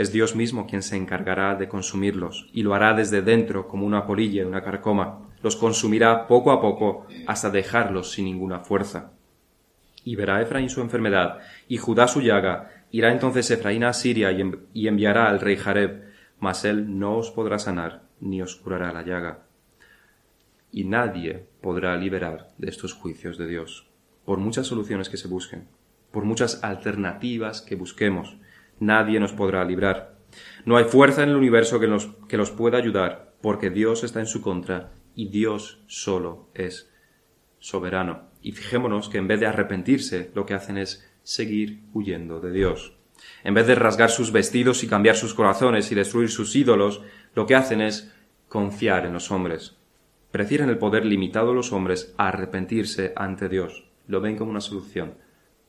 Es 0.00 0.12
Dios 0.12 0.34
mismo 0.34 0.66
quien 0.66 0.82
se 0.82 0.96
encargará 0.96 1.56
de 1.56 1.68
consumirlos, 1.68 2.48
y 2.54 2.62
lo 2.62 2.72
hará 2.72 2.94
desde 2.94 3.20
dentro 3.20 3.68
como 3.68 3.84
una 3.84 4.06
polilla 4.06 4.40
y 4.40 4.46
una 4.46 4.64
carcoma. 4.64 5.28
Los 5.42 5.56
consumirá 5.56 6.26
poco 6.26 6.52
a 6.52 6.60
poco 6.62 7.06
hasta 7.26 7.50
dejarlos 7.50 8.12
sin 8.12 8.24
ninguna 8.24 8.60
fuerza. 8.60 9.12
Y 10.02 10.16
verá 10.16 10.40
Efraín 10.40 10.70
su 10.70 10.80
enfermedad, 10.80 11.40
y 11.68 11.76
Judá 11.76 12.08
su 12.08 12.22
llaga. 12.22 12.86
Irá 12.90 13.12
entonces 13.12 13.50
Efraín 13.50 13.84
a 13.84 13.92
Siria 13.92 14.32
y 14.72 14.88
enviará 14.88 15.28
al 15.28 15.38
rey 15.38 15.58
Jareb, 15.58 16.02
mas 16.38 16.64
él 16.64 16.98
no 16.98 17.18
os 17.18 17.30
podrá 17.30 17.58
sanar, 17.58 18.04
ni 18.20 18.40
os 18.40 18.56
curará 18.56 18.94
la 18.94 19.02
llaga. 19.02 19.40
Y 20.72 20.84
nadie 20.84 21.44
podrá 21.60 21.94
liberar 21.98 22.48
de 22.56 22.70
estos 22.70 22.94
juicios 22.94 23.36
de 23.36 23.48
Dios, 23.48 23.86
por 24.24 24.38
muchas 24.38 24.66
soluciones 24.66 25.10
que 25.10 25.18
se 25.18 25.28
busquen, 25.28 25.68
por 26.10 26.24
muchas 26.24 26.64
alternativas 26.64 27.60
que 27.60 27.74
busquemos, 27.74 28.38
nadie 28.80 29.20
nos 29.20 29.32
podrá 29.32 29.64
librar. 29.64 30.16
No 30.64 30.76
hay 30.76 30.84
fuerza 30.84 31.22
en 31.22 31.30
el 31.30 31.36
universo 31.36 31.78
que, 31.78 31.88
que 32.28 32.36
los 32.36 32.50
pueda 32.50 32.78
ayudar, 32.78 33.34
porque 33.40 33.70
Dios 33.70 34.02
está 34.02 34.20
en 34.20 34.26
su 34.26 34.42
contra 34.42 34.92
y 35.14 35.28
Dios 35.28 35.82
solo 35.86 36.50
es 36.54 36.92
soberano. 37.58 38.30
Y 38.42 38.52
fijémonos 38.52 39.08
que 39.08 39.18
en 39.18 39.28
vez 39.28 39.40
de 39.40 39.46
arrepentirse, 39.46 40.30
lo 40.34 40.46
que 40.46 40.54
hacen 40.54 40.78
es 40.78 41.08
seguir 41.22 41.82
huyendo 41.92 42.40
de 42.40 42.52
Dios. 42.52 42.96
En 43.44 43.54
vez 43.54 43.66
de 43.66 43.74
rasgar 43.74 44.10
sus 44.10 44.32
vestidos 44.32 44.82
y 44.82 44.88
cambiar 44.88 45.16
sus 45.16 45.34
corazones 45.34 45.92
y 45.92 45.94
destruir 45.94 46.30
sus 46.30 46.56
ídolos, 46.56 47.02
lo 47.34 47.46
que 47.46 47.54
hacen 47.54 47.80
es 47.82 48.12
confiar 48.48 49.04
en 49.04 49.12
los 49.12 49.30
hombres. 49.30 49.76
Prefieren 50.30 50.70
el 50.70 50.78
poder 50.78 51.04
limitado 51.04 51.48
de 51.48 51.56
los 51.56 51.72
hombres 51.72 52.14
a 52.16 52.28
arrepentirse 52.28 53.12
ante 53.16 53.48
Dios. 53.48 53.88
Lo 54.06 54.20
ven 54.20 54.36
como 54.36 54.50
una 54.50 54.60
solución, 54.60 55.14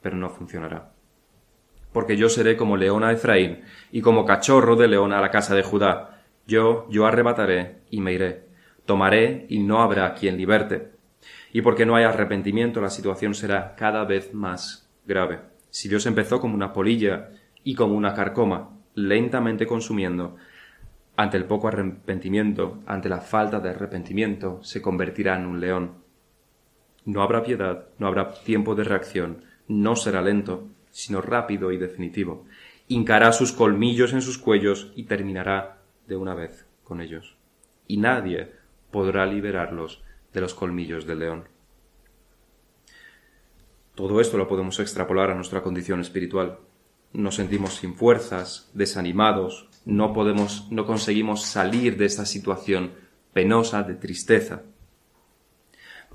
pero 0.01 0.15
no 0.17 0.29
funcionará. 0.29 0.93
Porque 1.91 2.17
yo 2.17 2.29
seré 2.29 2.55
como 2.57 2.77
león 2.77 3.03
a 3.03 3.11
Efraín 3.11 3.61
y 3.91 4.01
como 4.01 4.25
cachorro 4.25 4.75
de 4.75 4.87
león 4.87 5.13
a 5.13 5.21
la 5.21 5.31
casa 5.31 5.55
de 5.55 5.63
Judá. 5.63 6.23
Yo, 6.47 6.87
yo 6.89 7.05
arrebataré 7.05 7.81
y 7.89 8.01
me 8.01 8.13
iré. 8.13 8.45
Tomaré 8.85 9.45
y 9.49 9.59
no 9.59 9.81
habrá 9.81 10.13
quien 10.13 10.37
liberte 10.37 10.91
y 11.53 11.61
porque 11.61 11.85
no 11.85 11.95
hay 11.95 12.03
arrepentimiento 12.03 12.81
la 12.81 12.89
situación 12.89 13.33
será 13.33 13.75
cada 13.75 14.05
vez 14.05 14.33
más 14.33 14.89
grave. 15.05 15.39
Si 15.69 15.89
Dios 15.89 16.05
empezó 16.05 16.39
como 16.39 16.55
una 16.55 16.73
polilla 16.73 17.29
y 17.63 17.75
como 17.75 17.95
una 17.95 18.13
carcoma, 18.13 18.77
lentamente 18.95 19.67
consumiendo, 19.67 20.37
ante 21.15 21.37
el 21.37 21.45
poco 21.45 21.67
arrepentimiento, 21.67 22.79
ante 22.85 23.09
la 23.09 23.19
falta 23.19 23.59
de 23.59 23.69
arrepentimiento, 23.69 24.59
se 24.63 24.81
convertirá 24.81 25.37
en 25.37 25.45
un 25.45 25.59
león. 25.59 25.91
No 27.05 27.21
habrá 27.21 27.43
piedad, 27.43 27.87
no 27.99 28.07
habrá 28.07 28.33
tiempo 28.33 28.75
de 28.75 28.83
reacción, 28.83 29.43
no 29.67 29.95
será 29.95 30.21
lento, 30.21 30.67
sino 30.91 31.21
rápido 31.21 31.71
y 31.71 31.77
definitivo. 31.77 32.45
Hincará 32.87 33.31
sus 33.31 33.51
colmillos 33.51 34.13
en 34.13 34.21
sus 34.21 34.37
cuellos 34.37 34.91
y 34.95 35.03
terminará 35.03 35.81
de 36.07 36.15
una 36.15 36.35
vez 36.35 36.65
con 36.83 37.01
ellos. 37.01 37.37
Y 37.87 37.97
nadie 37.97 38.51
podrá 38.91 39.25
liberarlos 39.25 40.03
de 40.33 40.41
los 40.41 40.53
colmillos 40.53 41.05
del 41.05 41.19
león. 41.19 41.47
Todo 43.95 44.21
esto 44.21 44.37
lo 44.37 44.47
podemos 44.47 44.79
extrapolar 44.79 45.31
a 45.31 45.35
nuestra 45.35 45.61
condición 45.61 45.99
espiritual. 45.99 46.59
Nos 47.13 47.35
sentimos 47.35 47.75
sin 47.75 47.95
fuerzas, 47.95 48.69
desanimados, 48.73 49.69
no 49.85 50.13
podemos, 50.13 50.67
no 50.71 50.85
conseguimos 50.85 51.43
salir 51.43 51.97
de 51.97 52.05
esta 52.05 52.25
situación 52.25 52.91
penosa 53.33 53.83
de 53.83 53.95
tristeza. 53.95 54.63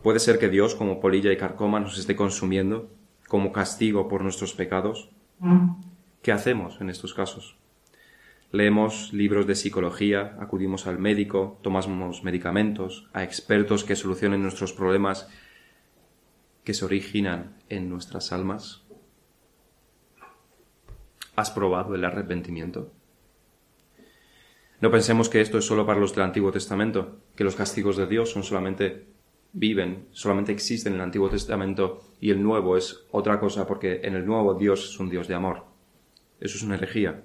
¿Puede 0.02 0.20
ser 0.20 0.38
que 0.38 0.48
Dios, 0.48 0.74
como 0.74 1.00
polilla 1.00 1.32
y 1.32 1.36
carcoma, 1.36 1.80
nos 1.80 1.98
esté 1.98 2.16
consumiendo 2.16 2.90
como 3.28 3.52
castigo 3.52 4.08
por 4.08 4.22
nuestros 4.22 4.54
pecados? 4.54 5.10
¿Qué 6.22 6.32
hacemos 6.32 6.80
en 6.80 6.90
estos 6.90 7.14
casos? 7.14 7.56
Leemos 8.52 9.12
libros 9.12 9.46
de 9.46 9.54
psicología, 9.54 10.36
acudimos 10.40 10.86
al 10.86 10.98
médico, 10.98 11.58
tomamos 11.62 12.22
medicamentos, 12.22 13.08
a 13.12 13.24
expertos 13.24 13.84
que 13.84 13.96
solucionen 13.96 14.42
nuestros 14.42 14.72
problemas 14.72 15.28
que 16.64 16.74
se 16.74 16.84
originan 16.84 17.56
en 17.68 17.88
nuestras 17.88 18.32
almas. 18.32 18.82
¿Has 21.34 21.50
probado 21.50 21.94
el 21.94 22.04
arrepentimiento? 22.04 22.92
No 24.80 24.90
pensemos 24.90 25.28
que 25.28 25.40
esto 25.40 25.58
es 25.58 25.64
solo 25.64 25.86
para 25.86 26.00
los 26.00 26.14
del 26.14 26.24
Antiguo 26.24 26.52
Testamento, 26.52 27.18
que 27.34 27.44
los 27.44 27.56
castigos 27.56 27.96
de 27.96 28.06
Dios 28.06 28.30
son 28.30 28.42
solamente 28.42 29.06
viven, 29.56 30.06
solamente 30.12 30.52
existen 30.52 30.92
en 30.92 30.98
el 30.98 31.04
Antiguo 31.04 31.30
Testamento 31.30 32.02
y 32.20 32.30
el 32.30 32.42
Nuevo 32.42 32.76
es 32.76 33.06
otra 33.10 33.40
cosa 33.40 33.66
porque 33.66 34.02
en 34.04 34.14
el 34.14 34.26
Nuevo 34.26 34.52
Dios 34.54 34.90
es 34.90 35.00
un 35.00 35.08
Dios 35.08 35.28
de 35.28 35.34
amor. 35.34 35.64
Eso 36.40 36.58
es 36.58 36.62
una 36.62 36.74
herejía. 36.74 37.24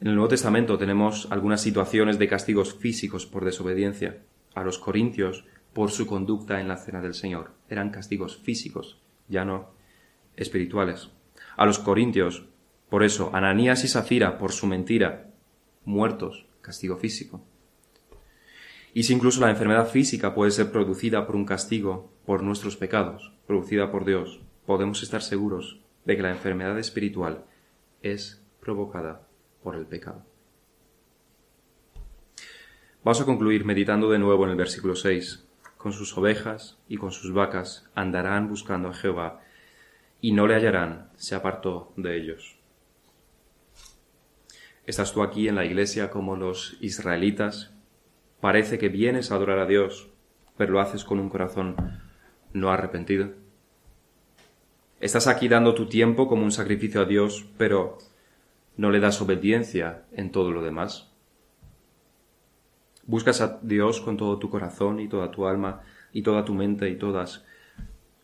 En 0.00 0.08
el 0.08 0.16
Nuevo 0.16 0.28
Testamento 0.28 0.76
tenemos 0.78 1.28
algunas 1.30 1.60
situaciones 1.60 2.18
de 2.18 2.26
castigos 2.26 2.74
físicos 2.74 3.24
por 3.24 3.44
desobediencia. 3.44 4.24
A 4.54 4.64
los 4.64 4.80
corintios 4.80 5.46
por 5.72 5.92
su 5.92 6.08
conducta 6.08 6.60
en 6.60 6.66
la 6.66 6.76
cena 6.76 7.00
del 7.00 7.14
Señor. 7.14 7.52
Eran 7.68 7.90
castigos 7.90 8.36
físicos, 8.36 9.00
ya 9.28 9.44
no 9.44 9.70
espirituales. 10.36 11.10
A 11.56 11.66
los 11.66 11.78
corintios, 11.78 12.46
por 12.90 13.04
eso, 13.04 13.30
Ananías 13.32 13.84
y 13.84 13.88
Safira 13.88 14.38
por 14.38 14.50
su 14.50 14.66
mentira, 14.66 15.30
muertos, 15.84 16.46
castigo 16.62 16.96
físico. 16.96 17.44
Y 18.94 19.04
si 19.04 19.14
incluso 19.14 19.40
la 19.40 19.50
enfermedad 19.50 19.88
física 19.88 20.34
puede 20.34 20.50
ser 20.50 20.70
producida 20.70 21.26
por 21.26 21.36
un 21.36 21.46
castigo 21.46 22.12
por 22.26 22.42
nuestros 22.42 22.76
pecados, 22.76 23.32
producida 23.46 23.90
por 23.90 24.04
Dios, 24.04 24.40
podemos 24.66 25.02
estar 25.02 25.22
seguros 25.22 25.80
de 26.04 26.16
que 26.16 26.22
la 26.22 26.30
enfermedad 26.30 26.78
espiritual 26.78 27.44
es 28.02 28.44
provocada 28.60 29.26
por 29.62 29.76
el 29.76 29.86
pecado. 29.86 30.24
Vamos 33.02 33.20
a 33.20 33.24
concluir 33.24 33.64
meditando 33.64 34.10
de 34.10 34.18
nuevo 34.18 34.44
en 34.44 34.50
el 34.50 34.56
versículo 34.56 34.94
6. 34.94 35.44
Con 35.76 35.92
sus 35.92 36.16
ovejas 36.16 36.78
y 36.86 36.96
con 36.96 37.10
sus 37.10 37.32
vacas 37.32 37.90
andarán 37.94 38.48
buscando 38.48 38.88
a 38.88 38.94
Jehová, 38.94 39.40
y 40.20 40.32
no 40.32 40.46
le 40.46 40.54
hallarán, 40.54 41.10
se 41.16 41.34
apartó 41.34 41.92
de 41.96 42.16
ellos. 42.16 42.56
¿Estás 44.86 45.12
tú 45.12 45.22
aquí 45.22 45.48
en 45.48 45.56
la 45.56 45.64
iglesia 45.64 46.10
como 46.10 46.36
los 46.36 46.76
israelitas 46.80 47.71
Parece 48.42 48.76
que 48.76 48.88
vienes 48.88 49.30
a 49.30 49.36
adorar 49.36 49.60
a 49.60 49.66
Dios, 49.66 50.10
pero 50.56 50.72
lo 50.72 50.80
haces 50.80 51.04
con 51.04 51.20
un 51.20 51.28
corazón 51.28 51.76
no 52.52 52.72
arrepentido. 52.72 53.30
Estás 54.98 55.28
aquí 55.28 55.46
dando 55.46 55.76
tu 55.76 55.86
tiempo 55.86 56.26
como 56.26 56.42
un 56.42 56.50
sacrificio 56.50 57.02
a 57.02 57.04
Dios, 57.04 57.46
pero 57.56 57.98
no 58.76 58.90
le 58.90 58.98
das 58.98 59.22
obediencia 59.22 60.02
en 60.10 60.32
todo 60.32 60.50
lo 60.50 60.60
demás. 60.60 61.12
Buscas 63.06 63.40
a 63.40 63.60
Dios 63.62 64.00
con 64.00 64.16
todo 64.16 64.40
tu 64.40 64.50
corazón 64.50 64.98
y 64.98 65.06
toda 65.06 65.30
tu 65.30 65.46
alma 65.46 65.82
y 66.12 66.22
toda 66.22 66.44
tu 66.44 66.52
mente 66.52 66.90
y 66.90 66.96
todas 66.96 67.44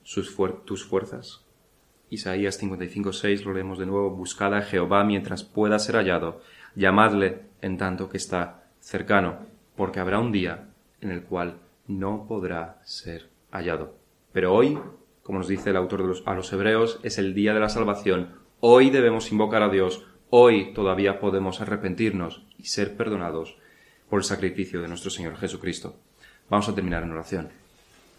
sus 0.02 0.36
tus 0.64 0.84
fuerzas. 0.84 1.44
Isaías 2.10 2.60
55.6 2.60 3.44
lo 3.44 3.54
leemos 3.54 3.78
de 3.78 3.86
nuevo. 3.86 4.10
Buscad 4.10 4.52
a 4.56 4.62
Jehová 4.62 5.04
mientras 5.04 5.44
pueda 5.44 5.78
ser 5.78 5.94
hallado. 5.94 6.40
Llamadle 6.74 7.42
en 7.62 7.78
tanto 7.78 8.08
que 8.08 8.16
está 8.16 8.64
cercano 8.80 9.57
porque 9.78 10.00
habrá 10.00 10.18
un 10.18 10.32
día 10.32 10.70
en 11.00 11.12
el 11.12 11.22
cual 11.22 11.60
no 11.86 12.26
podrá 12.26 12.80
ser 12.84 13.30
hallado. 13.52 13.94
Pero 14.32 14.52
hoy, 14.52 14.76
como 15.22 15.38
nos 15.38 15.46
dice 15.46 15.70
el 15.70 15.76
autor 15.76 16.02
de 16.02 16.08
los, 16.08 16.24
a 16.26 16.34
los 16.34 16.52
Hebreos, 16.52 16.98
es 17.04 17.16
el 17.16 17.32
día 17.32 17.54
de 17.54 17.60
la 17.60 17.68
salvación. 17.68 18.34
Hoy 18.58 18.90
debemos 18.90 19.30
invocar 19.30 19.62
a 19.62 19.68
Dios. 19.68 20.04
Hoy 20.30 20.74
todavía 20.74 21.20
podemos 21.20 21.60
arrepentirnos 21.60 22.44
y 22.58 22.64
ser 22.64 22.96
perdonados 22.96 23.56
por 24.10 24.18
el 24.18 24.24
sacrificio 24.24 24.82
de 24.82 24.88
nuestro 24.88 25.12
Señor 25.12 25.36
Jesucristo. 25.36 25.94
Vamos 26.50 26.68
a 26.68 26.74
terminar 26.74 27.04
en 27.04 27.12
oración. 27.12 27.48